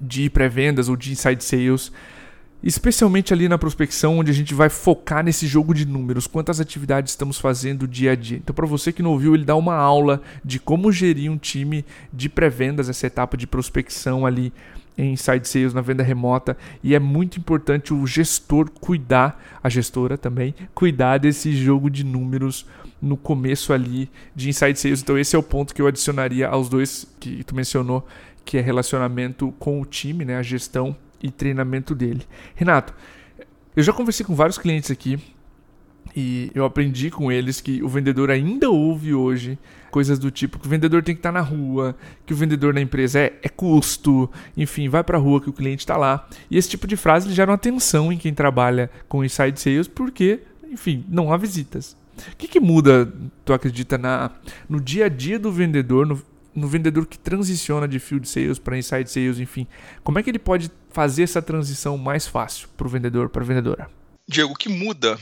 de 0.01 0.29
pré-vendas 0.29 0.89
ou 0.89 0.97
de 0.97 1.13
inside 1.13 1.45
sales. 1.45 1.93
Especialmente 2.63 3.33
ali 3.33 3.49
na 3.49 3.57
prospecção, 3.57 4.19
onde 4.19 4.31
a 4.31 4.35
gente 4.35 4.53
vai 4.53 4.69
focar 4.69 5.25
nesse 5.25 5.47
jogo 5.47 5.73
de 5.73 5.87
números, 5.87 6.27
quantas 6.27 6.61
atividades 6.61 7.13
estamos 7.13 7.39
fazendo 7.39 7.89
dia 7.89 8.13
a 8.13 8.15
dia. 8.15 8.37
Então, 8.37 8.55
para 8.55 8.67
você 8.67 8.93
que 8.93 9.03
não 9.03 9.13
ouviu, 9.13 9.35
ele 9.35 9.45
dá 9.45 9.57
uma 9.57 9.75
aula 9.75 10.21
de 10.45 10.59
como 10.59 10.93
gerir 10.93 11.31
um 11.31 11.39
time 11.39 11.85
de 12.13 12.29
pré-vendas, 12.29 12.89
essa 12.89 13.07
etapa 13.07 13.37
de 13.37 13.47
prospecção 13.47 14.27
ali 14.27 14.53
em 14.99 15.13
inside 15.13 15.49
sales 15.49 15.73
na 15.73 15.81
venda 15.81 16.03
remota 16.03 16.57
e 16.83 16.95
é 16.95 16.99
muito 16.99 17.39
importante 17.39 17.95
o 17.95 18.07
gestor 18.07 18.71
cuidar, 18.71 19.43
a 19.63 19.69
gestora 19.69 20.19
também, 20.19 20.55
cuidar 20.75 21.19
desse 21.19 21.53
jogo 21.53 21.89
de 21.89 22.05
números 22.05 22.67
no 23.01 23.17
começo 23.17 23.73
ali 23.73 24.11
de 24.37 24.51
inside 24.51 24.79
sales. 24.79 25.01
Então 25.01 25.17
esse 25.17 25.35
é 25.35 25.39
o 25.39 25.43
ponto 25.43 25.75
que 25.75 25.81
eu 25.81 25.87
adicionaria 25.87 26.49
aos 26.49 26.69
dois 26.69 27.07
que 27.19 27.43
tu 27.45 27.55
mencionou, 27.55 28.07
que 28.45 28.59
é 28.59 28.61
relacionamento 28.61 29.55
com 29.59 29.81
o 29.81 29.87
time, 29.87 30.25
né, 30.25 30.37
a 30.37 30.43
gestão 30.43 30.95
e 31.23 31.31
treinamento 31.31 31.95
dele. 31.95 32.23
Renato, 32.55 32.95
eu 33.77 33.83
já 33.83 33.93
conversei 33.93 34.25
com 34.25 34.35
vários 34.35 34.59
clientes 34.59 34.91
aqui 34.91 35.19
e 36.15 36.51
eu 36.55 36.65
aprendi 36.65 37.11
com 37.11 37.31
eles 37.31 37.61
que 37.61 37.83
o 37.83 37.89
vendedor 37.89 38.31
ainda 38.31 38.69
ouve 38.69 39.15
hoje 39.15 39.59
coisas 39.91 40.19
do 40.19 40.31
tipo 40.31 40.59
que 40.59 40.67
o 40.67 40.71
vendedor 40.71 41.03
tem 41.03 41.15
que 41.15 41.19
estar 41.19 41.33
na 41.33 41.41
rua, 41.41 41.97
que 42.25 42.33
o 42.33 42.37
vendedor 42.37 42.73
na 42.73 42.81
empresa 42.81 43.19
é, 43.19 43.39
é 43.43 43.49
custo, 43.49 44.31
enfim, 44.57 44.89
vai 44.89 45.03
para 45.03 45.19
a 45.19 45.21
rua 45.21 45.41
que 45.41 45.51
o 45.51 45.53
cliente 45.53 45.81
está 45.81 45.97
lá. 45.97 46.29
E 46.51 46.57
esse 46.57 46.69
tipo 46.69 46.87
de 46.87 46.97
frase 46.97 47.33
gera 47.33 47.51
uma 47.51 47.57
atenção 47.57 48.13
em 48.13 48.19
quem 48.19 48.33
trabalha 48.33 48.91
com 49.09 49.25
inside 49.25 49.61
sales 49.61 49.89
porque, 49.89 50.41
enfim, 50.71 51.05
não 51.09 51.33
há 51.33 51.37
visitas. 51.37 51.97
O 52.33 52.37
que, 52.37 52.49
que 52.49 52.61
muda, 52.61 53.13
tu 53.45 53.53
acredita, 53.53 53.97
na, 53.97 54.31
no 54.69 54.81
dia 54.81 55.07
a 55.07 55.09
dia 55.09 55.39
do 55.39 55.51
vendedor, 55.51 56.07
no, 56.07 56.21
no 56.55 56.69
vendedor 56.69 57.07
que 57.07 57.19
transiciona 57.19 57.87
de 57.87 57.99
field 57.99 58.29
sales 58.29 58.59
para 58.59 58.77
inside 58.77 59.11
sales, 59.11 59.39
enfim, 59.39 59.67
como 60.03 60.19
é 60.19 60.23
que 60.23 60.31
ele 60.31 60.39
pode 60.39 60.71
fazer 60.91 61.23
essa 61.23 61.41
transição 61.41 61.97
mais 61.97 62.27
fácil 62.27 62.69
para 62.77 62.87
o 62.87 62.91
vendedor, 62.91 63.29
para 63.29 63.43
a 63.43 63.47
vendedora? 63.47 63.91
Diego, 64.29 64.53
o 64.53 64.57
que 64.57 64.69
muda 64.69 65.19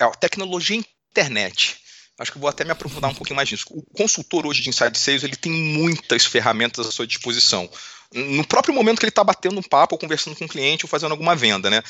é 0.00 0.04
a 0.04 0.10
tecnologia 0.10 0.76
internet. 1.10 1.78
Acho 2.18 2.32
que 2.32 2.38
vou 2.38 2.48
até 2.48 2.64
me 2.64 2.70
aprofundar 2.70 3.10
um 3.10 3.14
pouquinho 3.14 3.36
mais 3.36 3.50
nisso. 3.50 3.66
O 3.70 3.82
consultor 3.94 4.46
hoje 4.46 4.62
de 4.62 4.70
Inside 4.70 4.98
Sales 4.98 5.22
ele 5.22 5.36
tem 5.36 5.52
muitas 5.52 6.24
ferramentas 6.24 6.86
à 6.86 6.90
sua 6.90 7.06
disposição. 7.06 7.68
No 8.12 8.46
próprio 8.46 8.74
momento 8.74 8.98
que 8.98 9.04
ele 9.04 9.10
está 9.10 9.24
batendo 9.24 9.58
um 9.58 9.62
papo 9.62 9.94
ou 9.94 9.98
conversando 9.98 10.36
com 10.36 10.44
o 10.44 10.46
um 10.46 10.48
cliente 10.48 10.84
ou 10.84 10.88
fazendo 10.88 11.10
alguma 11.10 11.36
venda, 11.36 11.68
né? 11.68 11.82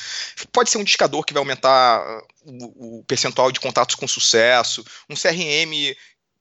Pode 0.51 0.69
ser 0.69 0.77
um 0.79 0.81
indicador 0.81 1.23
que 1.25 1.31
vai 1.31 1.39
aumentar 1.39 2.01
o, 2.43 2.99
o 2.99 3.03
percentual 3.05 3.51
de 3.51 3.59
contatos 3.59 3.95
com 3.95 4.07
sucesso, 4.07 4.83
um 5.09 5.15
CRM 5.15 5.95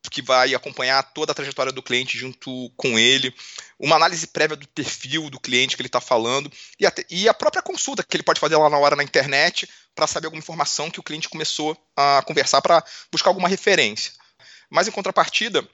que 0.08 0.22
vai 0.22 0.54
acompanhar 0.54 1.02
toda 1.02 1.32
a 1.32 1.34
trajetória 1.34 1.72
do 1.72 1.82
cliente 1.82 2.18
junto 2.18 2.70
com 2.76 2.98
ele, 2.98 3.34
uma 3.78 3.96
análise 3.96 4.26
prévia 4.26 4.56
do 4.56 4.66
perfil 4.68 5.28
do 5.30 5.40
cliente 5.40 5.76
que 5.76 5.82
ele 5.82 5.88
está 5.88 6.00
falando 6.00 6.50
e, 6.78 6.86
até, 6.86 7.04
e, 7.10 7.28
a 7.28 7.34
própria 7.34 7.62
consulta 7.62 8.02
que 8.02 8.16
ele 8.16 8.22
pode 8.22 8.40
fazer 8.40 8.56
lá 8.56 8.70
na 8.70 8.78
hora 8.78 8.96
na 8.96 9.02
internet 9.02 9.68
para 9.94 10.06
saber 10.06 10.26
alguma 10.26 10.40
informação 10.40 10.90
que 10.90 11.00
o 11.00 11.02
cliente 11.02 11.28
começou 11.28 11.76
a 11.96 12.22
conversar 12.26 12.60
para 12.62 12.84
buscar 13.10 13.30
alguma 13.30 13.48
referência. 13.48 14.12
Mas 14.68 14.88
em 14.88 14.90
contrapartida, 14.90 15.66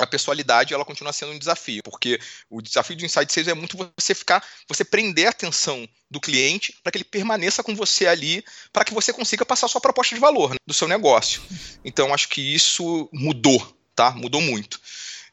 a 0.00 0.06
pessoalidade 0.06 0.74
ela 0.74 0.84
continua 0.84 1.12
sendo 1.12 1.32
um 1.32 1.38
desafio, 1.38 1.82
porque 1.84 2.18
o 2.48 2.60
desafio 2.60 2.96
do 2.96 3.04
Inside 3.04 3.32
Sales 3.32 3.48
é 3.48 3.54
muito 3.54 3.76
você 3.96 4.14
ficar, 4.14 4.44
você 4.68 4.84
prender 4.84 5.26
a 5.26 5.30
atenção 5.30 5.88
do 6.10 6.20
cliente 6.20 6.74
para 6.82 6.90
que 6.90 6.98
ele 6.98 7.04
permaneça 7.04 7.62
com 7.62 7.74
você 7.74 8.06
ali, 8.06 8.44
para 8.72 8.84
que 8.84 8.94
você 8.94 9.12
consiga 9.12 9.44
passar 9.44 9.68
sua 9.68 9.80
proposta 9.80 10.14
de 10.14 10.20
valor 10.20 10.50
né, 10.50 10.56
do 10.66 10.74
seu 10.74 10.88
negócio. 10.88 11.42
Então 11.84 12.12
acho 12.12 12.28
que 12.28 12.40
isso 12.40 13.08
mudou, 13.12 13.76
tá? 13.94 14.10
Mudou 14.12 14.40
muito. 14.40 14.80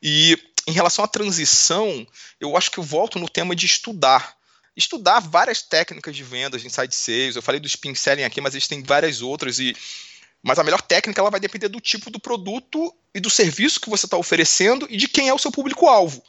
E 0.01 0.37
em 0.67 0.71
relação 0.71 1.03
à 1.03 1.07
transição, 1.07 2.05
eu 2.39 2.55
acho 2.57 2.69
que 2.69 2.77
eu 2.77 2.83
volto 2.83 3.17
no 3.17 3.29
tema 3.29 3.55
de 3.55 3.65
estudar. 3.65 4.35
Estudar 4.75 5.21
várias 5.21 5.63
técnicas 5.63 6.15
de 6.15 6.23
vendas 6.23 6.61
de 6.61 6.67
inside 6.67 6.93
sales. 6.93 7.35
Eu 7.35 7.41
falei 7.41 7.59
do 7.59 7.65
spin 7.65 7.95
selling 7.95 8.23
aqui, 8.23 8.39
mas 8.39 8.53
existem 8.53 8.83
várias 8.83 9.21
outras 9.21 9.57
e 9.59 9.75
mas 10.47 10.57
a 10.57 10.63
melhor 10.63 10.81
técnica 10.81 11.19
ela 11.19 11.29
vai 11.29 11.41
depender 11.41 11.67
do 11.67 11.81
tipo 11.81 12.09
do 12.09 12.21
produto 12.21 12.95
e 13.13 13.19
do 13.19 13.29
serviço 13.29 13.81
que 13.81 13.89
você 13.89 14.05
está 14.05 14.15
oferecendo 14.15 14.87
e 14.89 14.95
de 14.95 15.09
quem 15.09 15.27
é 15.27 15.33
o 15.33 15.37
seu 15.37 15.51
público-alvo. 15.51 16.23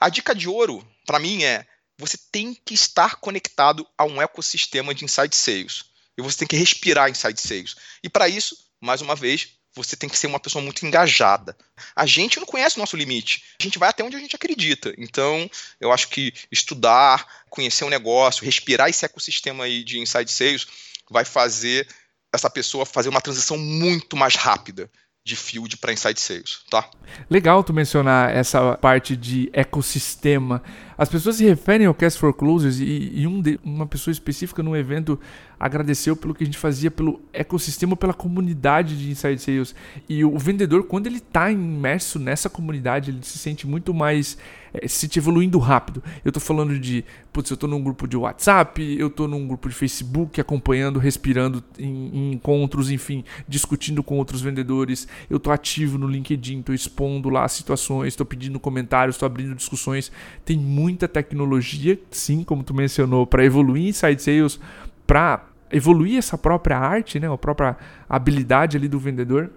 A 0.00 0.08
dica 0.08 0.34
de 0.34 0.48
ouro, 0.48 0.84
para 1.06 1.20
mim, 1.20 1.44
é 1.44 1.64
você 1.96 2.18
tem 2.32 2.52
que 2.52 2.74
estar 2.74 3.20
conectado 3.20 3.86
a 3.96 4.04
um 4.04 4.20
ecossistema 4.20 4.92
de 4.92 5.04
inside 5.04 5.36
sales. 5.36 5.84
E 6.18 6.22
você 6.22 6.38
tem 6.38 6.48
que 6.48 6.56
respirar 6.56 7.10
inside 7.10 7.40
sales. 7.40 7.76
E 8.02 8.08
para 8.08 8.28
isso, 8.28 8.58
mais 8.80 9.02
uma 9.02 9.14
vez, 9.14 9.50
você 9.72 9.94
tem 9.94 10.08
que 10.08 10.18
ser 10.18 10.26
uma 10.26 10.40
pessoa 10.40 10.64
muito 10.64 10.84
engajada. 10.84 11.56
A 11.94 12.06
gente 12.06 12.40
não 12.40 12.46
conhece 12.46 12.76
o 12.76 12.80
nosso 12.80 12.96
limite. 12.96 13.44
A 13.60 13.62
gente 13.62 13.78
vai 13.78 13.90
até 13.90 14.02
onde 14.02 14.16
a 14.16 14.20
gente 14.20 14.34
acredita. 14.34 14.92
Então, 14.98 15.48
eu 15.80 15.92
acho 15.92 16.08
que 16.08 16.34
estudar, 16.50 17.44
conhecer 17.48 17.84
o 17.84 17.86
um 17.86 17.90
negócio, 17.90 18.44
respirar 18.44 18.88
esse 18.88 19.04
ecossistema 19.04 19.62
aí 19.62 19.84
de 19.84 20.00
inside 20.00 20.32
sales 20.32 20.66
vai 21.08 21.24
fazer 21.24 21.86
essa 22.32 22.50
pessoa 22.50 22.86
fazer 22.86 23.08
uma 23.08 23.20
transição 23.20 23.58
muito 23.58 24.16
mais 24.16 24.36
rápida 24.36 24.90
de 25.22 25.36
field 25.36 25.76
para 25.76 25.92
inside 25.92 26.18
sales, 26.18 26.60
tá? 26.70 26.88
Legal 27.28 27.62
tu 27.62 27.74
mencionar 27.74 28.34
essa 28.34 28.76
parte 28.78 29.14
de 29.14 29.50
ecossistema. 29.52 30.62
As 30.96 31.08
pessoas 31.08 31.36
se 31.36 31.44
referem 31.44 31.86
ao 31.86 31.94
Cast 31.94 32.18
for 32.18 32.32
Closers 32.32 32.78
e, 32.78 33.12
e 33.14 33.26
um 33.26 33.40
de, 33.40 33.60
uma 33.62 33.86
pessoa 33.86 34.12
específica 34.12 34.62
no 34.62 34.74
evento 34.74 35.20
agradeceu 35.58 36.16
pelo 36.16 36.34
que 36.34 36.42
a 36.42 36.46
gente 36.46 36.56
fazia 36.56 36.90
pelo 36.90 37.20
ecossistema, 37.34 37.94
pela 37.94 38.14
comunidade 38.14 38.96
de 38.96 39.10
Inside 39.10 39.38
Sales. 39.38 39.74
E 40.08 40.24
o 40.24 40.38
vendedor, 40.38 40.84
quando 40.84 41.06
ele 41.06 41.18
está 41.18 41.50
imerso 41.50 42.18
nessa 42.18 42.48
comunidade, 42.48 43.10
ele 43.10 43.22
se 43.22 43.38
sente 43.38 43.66
muito 43.66 43.92
mais 43.92 44.38
é, 44.72 44.86
se 44.86 45.00
sente 45.00 45.18
evoluindo 45.18 45.58
rápido. 45.58 46.02
Eu 46.24 46.30
estou 46.30 46.40
falando 46.40 46.78
de, 46.78 47.04
putz, 47.32 47.50
eu 47.50 47.54
estou 47.54 47.68
num 47.68 47.82
grupo 47.82 48.06
de 48.06 48.16
WhatsApp, 48.16 48.82
eu 48.98 49.08
estou 49.08 49.26
num 49.28 49.46
grupo 49.46 49.68
de 49.68 49.74
Facebook 49.74 50.40
acompanhando, 50.40 50.98
respirando 50.98 51.62
em, 51.78 52.10
em 52.12 52.32
encontros, 52.32 52.90
enfim, 52.90 53.24
discutindo 53.48 54.02
com 54.02 54.18
outros 54.18 54.40
vendedores. 54.40 55.06
Eu 55.28 55.36
estou 55.36 55.52
ativo 55.52 55.98
no 55.98 56.06
LinkedIn, 56.06 56.60
estou 56.60 56.74
expondo 56.74 57.28
lá 57.28 57.46
situações, 57.48 58.08
estou 58.08 58.26
pedindo 58.26 58.58
comentários, 58.58 59.16
estou 59.16 59.26
abrindo 59.26 59.54
discussões. 59.54 60.10
Tem 60.44 60.56
muita 60.56 61.08
tecnologia, 61.08 61.98
sim, 62.10 62.42
como 62.44 62.62
tu 62.62 62.74
mencionou, 62.74 63.26
para 63.26 63.44
evoluir 63.44 63.88
inside 63.88 64.22
sales, 64.22 64.60
para 65.06 65.50
evoluir 65.70 66.18
essa 66.18 66.36
própria 66.36 66.78
arte, 66.78 67.20
né, 67.20 67.32
a 67.32 67.38
própria 67.38 67.76
habilidade 68.08 68.76
ali 68.76 68.88
do 68.88 68.98
vendedor. 68.98 69.50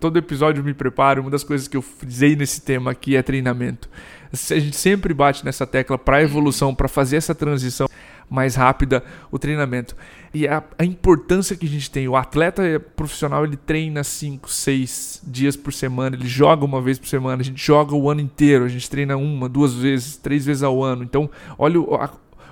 Todo 0.00 0.16
episódio 0.16 0.60
eu 0.60 0.64
me 0.64 0.72
preparo, 0.72 1.22
uma 1.22 1.30
das 1.30 1.42
coisas 1.42 1.66
que 1.66 1.76
eu 1.76 1.82
frisei 1.82 2.36
nesse 2.36 2.60
tema 2.60 2.92
aqui 2.92 3.16
é 3.16 3.22
treinamento. 3.22 3.88
A 4.32 4.58
gente 4.58 4.76
sempre 4.76 5.14
bate 5.14 5.44
nessa 5.44 5.66
tecla 5.66 5.96
para 5.96 6.22
evolução, 6.22 6.74
para 6.74 6.88
fazer 6.88 7.16
essa 7.16 7.34
transição 7.34 7.88
mais 8.28 8.54
rápida, 8.54 9.02
o 9.30 9.38
treinamento. 9.38 9.96
E 10.34 10.46
a, 10.46 10.62
a, 10.78 10.84
importância 10.84 11.56
que 11.56 11.64
a 11.64 11.68
gente 11.68 11.90
tem. 11.90 12.06
O 12.06 12.16
atleta 12.16 12.62
profissional 12.94 13.44
ele 13.44 13.56
treina 13.56 14.04
5, 14.04 14.50
6 14.50 15.22
dias 15.26 15.56
por 15.56 15.72
semana, 15.72 16.14
ele 16.14 16.28
joga 16.28 16.64
uma 16.64 16.82
vez 16.82 16.98
por 16.98 17.08
semana, 17.08 17.40
a 17.40 17.44
gente 17.44 17.64
joga 17.64 17.94
o 17.94 18.10
ano 18.10 18.20
inteiro, 18.20 18.64
a 18.64 18.68
gente 18.68 18.88
treina 18.90 19.16
uma, 19.16 19.48
duas 19.48 19.72
vezes, 19.72 20.16
três 20.16 20.44
vezes 20.44 20.62
ao 20.62 20.84
ano. 20.84 21.02
Então, 21.02 21.30
olha 21.58 21.80
o, 21.80 21.94
a, 21.94 22.10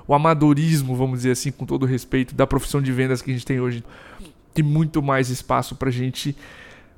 o 0.09 0.15
amadorismo, 0.15 0.97
vamos 0.97 1.19
dizer 1.19 1.33
assim, 1.33 1.53
com 1.53 1.67
todo 1.67 1.85
respeito, 1.85 2.35
da 2.35 2.47
profissão 2.47 2.81
de 2.81 2.91
vendas 2.93 3.21
que 3.21 3.31
a 3.31 3.35
gente 3.35 3.45
tem 3.45 3.61
hoje. 3.61 3.85
Tem 4.55 4.65
muito 4.65 5.03
mais 5.03 5.29
espaço 5.29 5.75
para 5.75 5.91
a 5.91 5.93
gente 5.93 6.35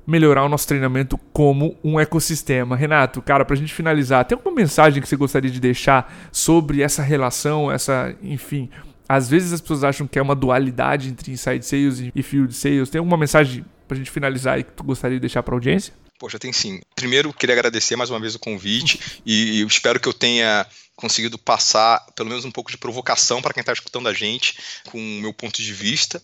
melhorar 0.09 0.43
o 0.43 0.49
nosso 0.49 0.67
treinamento 0.67 1.17
como 1.31 1.77
um 1.83 1.99
ecossistema. 1.99 2.75
Renato, 2.75 3.21
cara, 3.21 3.45
para 3.45 3.53
a 3.53 3.57
gente 3.57 3.73
finalizar, 3.73 4.25
tem 4.25 4.35
alguma 4.35 4.55
mensagem 4.55 5.01
que 5.01 5.07
você 5.07 5.15
gostaria 5.15 5.51
de 5.51 5.59
deixar 5.59 6.29
sobre 6.31 6.81
essa 6.81 7.03
relação, 7.03 7.71
essa, 7.71 8.15
enfim, 8.23 8.69
às 9.07 9.29
vezes 9.29 9.53
as 9.53 9.61
pessoas 9.61 9.83
acham 9.83 10.07
que 10.07 10.17
é 10.17 10.21
uma 10.21 10.35
dualidade 10.35 11.09
entre 11.09 11.31
inside 11.31 11.63
sales 11.63 12.11
e 12.13 12.23
field 12.23 12.53
sales. 12.53 12.89
Tem 12.89 12.97
alguma 12.97 13.17
mensagem 13.17 13.63
para 13.87 13.95
a 13.95 13.97
gente 13.97 14.09
finalizar 14.09 14.55
aí 14.55 14.63
que 14.63 14.71
tu 14.71 14.83
gostaria 14.83 15.17
de 15.17 15.21
deixar 15.21 15.43
para 15.43 15.53
a 15.53 15.57
audiência? 15.57 15.93
Poxa, 16.17 16.39
tem 16.39 16.51
sim. 16.51 16.81
Primeiro, 16.95 17.31
queria 17.31 17.55
agradecer 17.55 17.95
mais 17.95 18.09
uma 18.09 18.19
vez 18.19 18.33
o 18.33 18.39
convite 18.39 19.21
e 19.25 19.61
espero 19.61 19.99
que 19.99 20.09
eu 20.09 20.13
tenha 20.13 20.65
conseguido 20.95 21.37
passar 21.37 22.05
pelo 22.13 22.29
menos 22.29 22.43
um 22.43 22.51
pouco 22.51 22.69
de 22.69 22.77
provocação 22.77 23.41
para 23.41 23.53
quem 23.53 23.61
está 23.61 23.71
escutando 23.71 24.09
a 24.09 24.13
gente 24.13 24.57
com 24.89 24.97
o 24.97 25.21
meu 25.21 25.33
ponto 25.33 25.61
de 25.61 25.71
vista 25.71 26.21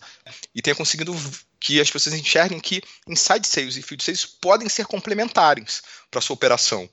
e 0.54 0.60
tenha 0.60 0.76
conseguido 0.76 1.16
que 1.60 1.80
as 1.80 1.90
pessoas 1.90 2.14
enxerguem 2.14 2.60
que 2.60 2.82
inside 3.08 3.46
sales 3.46 3.76
e 3.76 3.82
field 3.82 4.02
sales 4.02 4.26
podem 4.26 4.68
ser 4.68 4.86
complementares 4.86 5.82
para 6.10 6.20
sua 6.20 6.34
operação. 6.34 6.88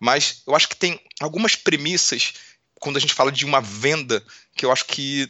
Mas 0.00 0.42
eu 0.46 0.54
acho 0.54 0.68
que 0.68 0.76
tem 0.76 1.00
algumas 1.20 1.56
premissas 1.56 2.34
quando 2.80 2.96
a 2.96 3.00
gente 3.00 3.14
fala 3.14 3.32
de 3.32 3.44
uma 3.44 3.60
venda 3.60 4.22
que 4.54 4.64
eu 4.64 4.72
acho 4.72 4.84
que 4.84 5.28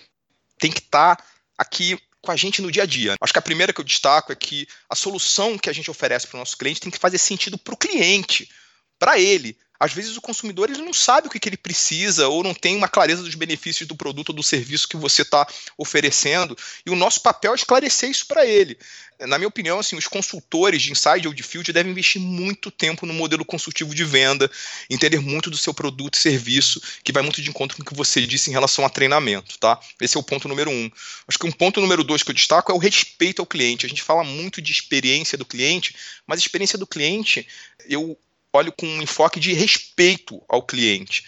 tem 0.59 0.71
que 0.71 0.81
estar 0.81 1.17
tá 1.17 1.25
aqui 1.57 1.99
com 2.21 2.33
a 2.33 2.37
gente 2.37 2.61
no 2.61 2.73
dia 2.73 2.83
a 2.83 2.87
dia. 2.87 3.15
Acho 3.21 3.33
que 3.33 3.39
a 3.39 3.43
primeira 3.43 3.73
que 3.73 3.81
eu 3.81 3.85
destaco 3.85 4.33
é 4.33 4.37
que 4.37 4.67
a 4.91 4.97
solução 4.97 5.57
que 5.57 5.71
a 5.71 5.73
gente 5.73 5.91
oferece 5.91 6.27
para 6.27 6.37
o 6.37 6.41
nosso 6.41 6.57
cliente 6.57 6.81
tem 6.81 6.91
que 6.91 6.99
fazer 6.99 7.19
sentido 7.19 7.57
para 7.57 7.75
o 7.75 7.77
cliente, 7.77 8.51
para 8.99 9.19
ele. 9.19 9.57
Às 9.79 9.93
vezes 9.93 10.17
o 10.17 10.21
consumidor 10.21 10.71
ele 10.71 10.83
não 10.83 10.95
sabe 10.95 11.29
o 11.29 11.31
que, 11.31 11.39
que 11.39 11.49
ele 11.49 11.57
precisa 11.57 12.29
ou 12.29 12.43
não 12.43 12.55
tem 12.55 12.77
uma 12.77 12.89
clareza 12.89 13.23
dos 13.23 13.35
benefícios 13.35 13.89
do 13.89 13.97
produto 13.97 14.31
ou 14.31 14.35
do 14.35 14.43
serviço 14.43 14.89
que 14.89 14.97
você 14.97 15.23
está 15.23 15.47
oferecendo. 15.77 16.57
E 16.85 16.91
o 16.91 16.97
nosso 16.97 17.21
papel 17.21 17.53
é 17.53 17.57
esclarecer 17.57 18.11
isso 18.11 18.27
para 18.27 18.47
ele. 18.47 18.79
Na 19.21 19.39
minha 19.39 19.49
opinião, 19.49 19.79
assim, 19.79 19.97
os 19.97 20.07
consultores 20.07 20.83
de 20.83 20.93
inside 20.93 21.27
ou 21.27 21.33
de 21.33 21.43
field 21.43 21.73
devem 21.73 21.93
investir 21.93 22.21
muito 22.21 22.71
tempo 22.71 23.07
no 23.07 23.15
modelo 23.15 23.45
consultivo 23.45 23.95
de 23.95 24.05
venda, 24.05 24.51
entender 24.91 25.21
muito 25.21 25.51
do 25.51 25.57
seu 25.57 25.73
produto 25.73 26.15
e 26.15 26.19
serviço, 26.19 26.83
que 27.03 27.13
vai 27.13 27.23
muito 27.23 27.41
de 27.41 27.49
encontro 27.49 27.77
com 27.77 27.83
o 27.83 27.87
que 27.87 27.95
você 27.95 28.27
disse 28.27 28.51
em 28.51 28.53
relação 28.53 28.85
a 28.85 28.91
treinamento, 28.91 29.59
tá? 29.59 29.81
Esse 30.01 30.19
é 30.19 30.21
o 30.21 30.23
ponto 30.23 30.49
número 30.49 30.71
um. 30.71 30.91
Acho 31.27 31.39
que 31.39 31.47
um 31.47 31.53
ponto 31.53 31.81
número 31.81 32.05
dois 32.05 32.23
que 32.23 32.31
eu 32.31 32.35
destaco 32.35 32.71
é 32.71 32.75
o 32.75 32.79
respeito 32.79 33.41
ao 33.41 33.47
cliente. 33.47 33.87
A 33.87 33.89
gente 33.89 34.03
fala 34.03 34.23
muito 34.23 34.61
de 34.61 34.71
experiência 34.71 35.39
do 35.39 35.47
cliente, 35.47 35.97
mas 36.27 36.39
a 36.39 36.43
experiência 36.43 36.79
do 36.79 36.87
cliente, 36.87 37.47
eu 37.89 38.19
olho 38.57 38.73
com 38.73 38.87
um 38.87 39.03
enfoque 39.03 39.39
de 39.39 39.53
respeito 39.53 40.43
ao 40.49 40.63
cliente. 40.63 41.25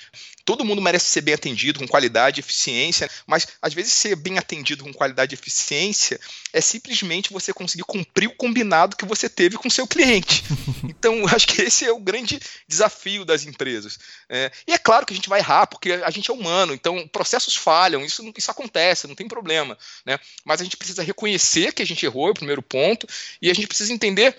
Todo 0.48 0.64
mundo 0.64 0.80
merece 0.80 1.10
ser 1.10 1.20
bem 1.20 1.34
atendido, 1.34 1.78
com 1.78 1.86
qualidade 1.86 2.38
e 2.38 2.42
eficiência, 2.42 3.06
mas 3.26 3.46
às 3.60 3.74
vezes 3.74 3.92
ser 3.92 4.16
bem 4.16 4.38
atendido 4.38 4.82
com 4.82 4.94
qualidade 4.94 5.34
e 5.34 5.38
eficiência 5.38 6.18
é 6.54 6.60
simplesmente 6.62 7.30
você 7.30 7.52
conseguir 7.52 7.84
cumprir 7.84 8.28
o 8.28 8.34
combinado 8.34 8.96
que 8.96 9.04
você 9.04 9.28
teve 9.28 9.58
com 9.58 9.68
o 9.68 9.70
seu 9.70 9.86
cliente. 9.86 10.42
Então, 10.98 11.28
acho 11.28 11.46
que 11.46 11.62
esse 11.62 11.84
é 11.84 11.92
o 11.92 12.00
grande 12.00 12.40
desafio 12.66 13.24
das 13.24 13.44
empresas. 13.44 13.98
É, 14.28 14.50
e 14.66 14.72
é 14.72 14.78
claro 14.78 15.06
que 15.06 15.12
a 15.12 15.16
gente 15.16 15.28
vai 15.28 15.38
errar, 15.38 15.66
porque 15.66 15.92
a 15.92 16.10
gente 16.10 16.28
é 16.28 16.34
humano, 16.34 16.74
então 16.74 17.06
processos 17.06 17.54
falham, 17.54 18.04
isso, 18.04 18.32
isso 18.36 18.50
acontece, 18.50 19.06
não 19.06 19.14
tem 19.14 19.28
problema. 19.28 19.78
Né? 20.04 20.18
Mas 20.44 20.60
a 20.60 20.64
gente 20.64 20.76
precisa 20.76 21.04
reconhecer 21.04 21.72
que 21.72 21.82
a 21.82 21.86
gente 21.86 22.04
errou, 22.04 22.28
é 22.28 22.30
o 22.30 22.34
primeiro 22.34 22.62
ponto, 22.62 23.06
e 23.40 23.48
a 23.48 23.54
gente 23.54 23.68
precisa 23.68 23.92
entender 23.92 24.36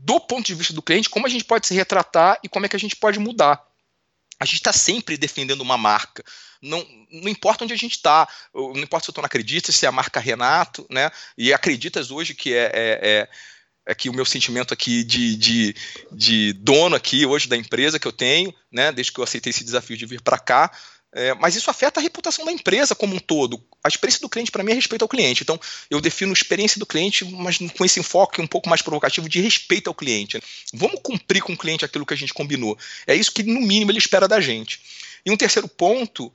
do 0.00 0.20
ponto 0.20 0.46
de 0.46 0.54
vista 0.54 0.72
do 0.72 0.82
cliente, 0.82 1.10
como 1.10 1.26
a 1.26 1.28
gente 1.28 1.44
pode 1.44 1.66
se 1.66 1.74
retratar 1.74 2.38
e 2.42 2.48
como 2.48 2.64
é 2.64 2.68
que 2.68 2.76
a 2.76 2.78
gente 2.78 2.96
pode 2.96 3.18
mudar. 3.18 3.60
A 4.38 4.44
gente 4.44 4.56
está 4.56 4.72
sempre 4.72 5.16
defendendo 5.16 5.60
uma 5.60 5.76
marca. 5.76 6.24
Não, 6.62 6.86
não 7.10 7.28
importa 7.28 7.64
onde 7.64 7.74
a 7.74 7.76
gente 7.76 7.96
está, 7.96 8.28
não 8.54 8.78
importa 8.78 9.04
se 9.04 9.10
eu 9.10 9.12
estou 9.12 9.22
na 9.22 9.26
Acreditas, 9.26 9.74
se 9.74 9.84
é 9.84 9.88
a 9.88 9.92
marca 9.92 10.20
Renato, 10.20 10.86
né? 10.88 11.10
E 11.36 11.52
Acreditas 11.52 12.12
hoje 12.12 12.34
que 12.34 12.54
é, 12.54 12.70
é, 12.72 13.00
é 13.02 13.28
é 13.88 13.94
que 13.94 14.10
o 14.10 14.12
meu 14.12 14.26
sentimento 14.26 14.74
aqui 14.74 15.02
de, 15.02 15.34
de, 15.34 15.74
de, 16.12 16.52
dono 16.52 16.94
aqui 16.94 17.24
hoje 17.24 17.48
da 17.48 17.56
empresa 17.56 17.98
que 17.98 18.06
eu 18.06 18.12
tenho, 18.12 18.54
né, 18.70 18.92
desde 18.92 19.10
que 19.10 19.18
eu 19.18 19.24
aceitei 19.24 19.48
esse 19.48 19.64
desafio 19.64 19.96
de 19.96 20.04
vir 20.04 20.20
para 20.20 20.38
cá, 20.38 20.70
é, 21.12 21.32
mas 21.34 21.56
isso 21.56 21.70
afeta 21.70 22.00
a 22.00 22.02
reputação 22.02 22.44
da 22.44 22.52
empresa 22.52 22.94
como 22.94 23.14
um 23.14 23.18
todo. 23.18 23.62
A 23.82 23.88
experiência 23.88 24.20
do 24.20 24.28
cliente, 24.28 24.50
para 24.50 24.62
mim, 24.62 24.72
é 24.72 24.74
respeito 24.74 25.02
ao 25.02 25.08
cliente. 25.08 25.42
Então, 25.42 25.58
eu 25.90 26.00
defino 26.00 26.32
experiência 26.32 26.78
do 26.78 26.84
cliente, 26.84 27.24
mas 27.24 27.58
com 27.76 27.84
esse 27.84 27.98
enfoque 27.98 28.40
um 28.40 28.46
pouco 28.46 28.68
mais 28.68 28.82
provocativo 28.82 29.28
de 29.28 29.40
respeito 29.40 29.88
ao 29.88 29.94
cliente. 29.94 30.40
Vamos 30.74 31.00
cumprir 31.02 31.42
com 31.42 31.54
o 31.54 31.56
cliente 31.56 31.84
aquilo 31.84 32.04
que 32.04 32.12
a 32.12 32.16
gente 32.16 32.34
combinou. 32.34 32.78
É 33.06 33.14
isso 33.14 33.32
que, 33.32 33.42
no 33.42 33.60
mínimo, 33.60 33.90
ele 33.90 33.98
espera 33.98 34.28
da 34.28 34.40
gente. 34.40 34.80
E 35.24 35.30
um 35.30 35.36
terceiro 35.36 35.66
ponto, 35.66 36.32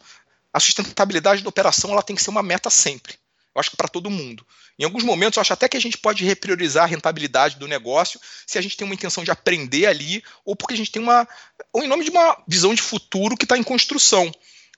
a 0.51 0.59
sustentabilidade 0.59 1.43
da 1.43 1.49
operação 1.49 1.91
ela 1.91 2.01
tem 2.01 2.15
que 2.15 2.23
ser 2.23 2.31
uma 2.31 2.43
meta 2.43 2.69
sempre. 2.69 3.13
Eu 3.55 3.59
acho 3.59 3.69
que 3.69 3.77
para 3.77 3.87
todo 3.87 4.09
mundo. 4.09 4.43
Em 4.79 4.83
alguns 4.83 5.03
momentos, 5.03 5.37
eu 5.37 5.41
acho 5.41 5.53
até 5.53 5.69
que 5.69 5.77
a 5.77 5.79
gente 5.79 5.99
pode 5.99 6.25
repriorizar 6.25 6.85
a 6.85 6.87
rentabilidade 6.87 7.57
do 7.57 7.67
negócio 7.67 8.19
se 8.47 8.57
a 8.57 8.61
gente 8.61 8.75
tem 8.75 8.85
uma 8.85 8.95
intenção 8.95 9.23
de 9.23 9.29
aprender 9.29 9.85
ali, 9.85 10.23
ou 10.43 10.55
porque 10.55 10.73
a 10.73 10.77
gente 10.77 10.91
tem 10.91 10.99
uma. 10.99 11.27
ou 11.71 11.83
em 11.83 11.87
nome 11.87 12.03
de 12.03 12.09
uma 12.09 12.41
visão 12.47 12.73
de 12.73 12.81
futuro 12.81 13.37
que 13.37 13.45
está 13.45 13.55
em 13.55 13.61
construção 13.61 14.31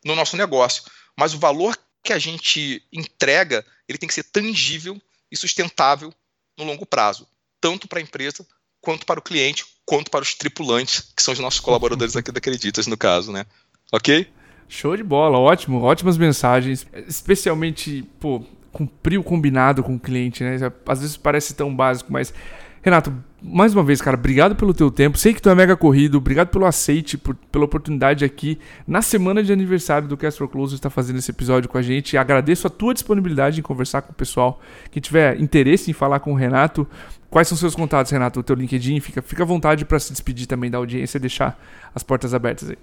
no 0.05 0.15
nosso 0.15 0.37
negócio. 0.37 0.83
Mas 1.17 1.33
o 1.33 1.39
valor 1.39 1.77
que 2.03 2.13
a 2.13 2.19
gente 2.19 2.83
entrega, 2.93 3.65
ele 3.89 3.97
tem 3.97 4.07
que 4.07 4.13
ser 4.13 4.23
tangível 4.23 5.01
e 5.31 5.35
sustentável 5.35 6.13
no 6.57 6.63
longo 6.63 6.85
prazo, 6.85 7.27
tanto 7.59 7.87
para 7.87 7.99
a 7.99 8.01
empresa 8.01 8.45
quanto 8.79 9.05
para 9.05 9.19
o 9.19 9.23
cliente, 9.23 9.65
quanto 9.83 10.11
para 10.11 10.21
os 10.21 10.35
tripulantes, 10.35 11.11
que 11.15 11.21
são 11.21 11.33
os 11.33 11.39
nossos 11.39 11.59
colaboradores 11.59 12.15
aqui 12.15 12.31
da 12.31 12.37
Acreditas, 12.37 12.85
no 12.85 12.95
caso, 12.95 13.31
né? 13.31 13.45
Ok? 13.91 14.27
Show 14.69 14.95
de 14.95 15.03
bola, 15.03 15.39
ótimo, 15.39 15.81
ótimas 15.81 16.17
mensagens, 16.17 16.85
especialmente, 17.07 18.03
pô, 18.19 18.43
cumprir 18.71 19.17
o 19.17 19.23
combinado 19.23 19.83
com 19.83 19.95
o 19.95 19.99
cliente, 19.99 20.43
né? 20.43 20.57
Às 20.85 20.99
vezes 20.99 21.17
parece 21.17 21.53
tão 21.55 21.75
básico, 21.75 22.11
mas 22.11 22.33
Renato, 22.86 23.12
mais 23.41 23.74
uma 23.74 23.84
vez, 23.84 24.00
cara, 24.00 24.15
obrigado 24.15 24.56
pelo 24.56 24.71
teu 24.71 24.91
tempo. 24.91 25.17
Sei 25.17 25.34
que 25.34 25.41
tu 25.41 25.50
é 25.50 25.56
mega 25.56 25.76
corrido, 25.76 26.19
obrigado 26.19 26.50
pelo 26.50 26.67
aceite, 26.67 27.17
por, 27.17 27.34
pela 27.34 27.65
oportunidade 27.65 28.24
aqui 28.24 28.60
na 28.88 29.02
semana 29.02 29.41
de 29.41 29.52
aniversário 29.52 30.08
do 30.08 30.15
Cast 30.15 30.38
for 30.38 30.48
Close 30.48 30.76
estar 30.76 30.91
fazendo 30.91 31.17
esse 31.17 31.32
episódio 31.32 31.67
com 31.67 31.80
a 31.80 31.82
gente. 31.82 32.15
Agradeço 32.15 32.67
a 32.67 32.69
tua 32.69 32.93
disponibilidade 32.93 33.60
em 33.60 33.63
conversar 33.63 34.04
com 34.04 34.12
o 34.12 34.15
pessoal. 34.15 34.62
Quem 34.91 35.02
tiver 35.02 35.41
interesse 35.41 35.89
em 35.89 35.95
falar 35.95 36.19
com 36.19 36.32
o 36.32 36.36
Renato, 36.36 36.88
quais 37.28 37.48
são 37.48 37.58
seus 37.58 37.74
contatos, 37.74 38.12
Renato? 38.12 38.39
O 38.39 38.43
teu 38.43 38.56
LinkedIn, 38.56 39.00
fica, 39.00 39.19
fica 39.19 39.41
à 39.41 39.48
vontade 39.48 39.84
para 39.84 39.98
se 39.98 40.12
despedir 40.12 40.45
também 40.45 40.69
da 40.69 40.78
audiência 40.78 41.17
e 41.17 41.21
deixar 41.21 41.60
as 41.95 42.04
portas 42.04 42.36
abertas 42.36 42.69
aí. 42.69 42.78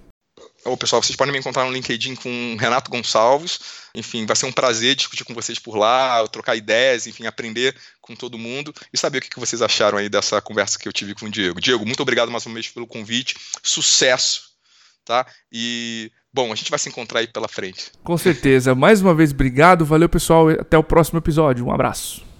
Ô, 0.65 0.77
pessoal, 0.77 1.01
vocês 1.01 1.15
podem 1.15 1.31
me 1.31 1.39
encontrar 1.39 1.65
no 1.65 1.71
LinkedIn 1.71 2.15
com 2.15 2.57
Renato 2.59 2.89
Gonçalves. 2.89 3.59
Enfim, 3.93 4.25
vai 4.25 4.35
ser 4.35 4.45
um 4.45 4.51
prazer 4.51 4.95
discutir 4.95 5.23
com 5.23 5.33
vocês 5.33 5.59
por 5.59 5.75
lá, 5.75 6.25
trocar 6.27 6.55
ideias, 6.55 7.05
enfim, 7.05 7.25
aprender 7.25 7.75
com 8.03 8.15
todo 8.15 8.37
mundo 8.37 8.73
e 8.93 8.97
saber 8.97 9.19
o 9.19 9.21
que 9.21 9.39
vocês 9.39 9.61
acharam 9.61 9.97
aí 9.97 10.09
dessa 10.09 10.39
conversa 10.41 10.77
que 10.77 10.87
eu 10.87 10.93
tive 10.93 11.15
com 11.15 11.25
o 11.25 11.31
Diego. 11.31 11.59
Diego, 11.59 11.85
muito 11.85 12.01
obrigado 12.01 12.29
mais 12.29 12.45
uma 12.45 12.53
vez 12.53 12.67
pelo 12.67 12.85
convite. 12.85 13.35
Sucesso, 13.63 14.43
tá? 15.05 15.25
E 15.51 16.11
bom, 16.31 16.51
a 16.51 16.55
gente 16.55 16.69
vai 16.69 16.77
se 16.77 16.89
encontrar 16.89 17.21
aí 17.21 17.27
pela 17.27 17.47
frente. 17.47 17.91
Com 18.03 18.17
certeza. 18.17 18.75
Mais 18.75 19.01
uma 19.01 19.15
vez, 19.15 19.31
obrigado. 19.31 19.85
Valeu, 19.85 20.09
pessoal. 20.09 20.49
Até 20.49 20.77
o 20.77 20.83
próximo 20.83 21.17
episódio. 21.17 21.65
Um 21.65 21.71
abraço. 21.71 22.23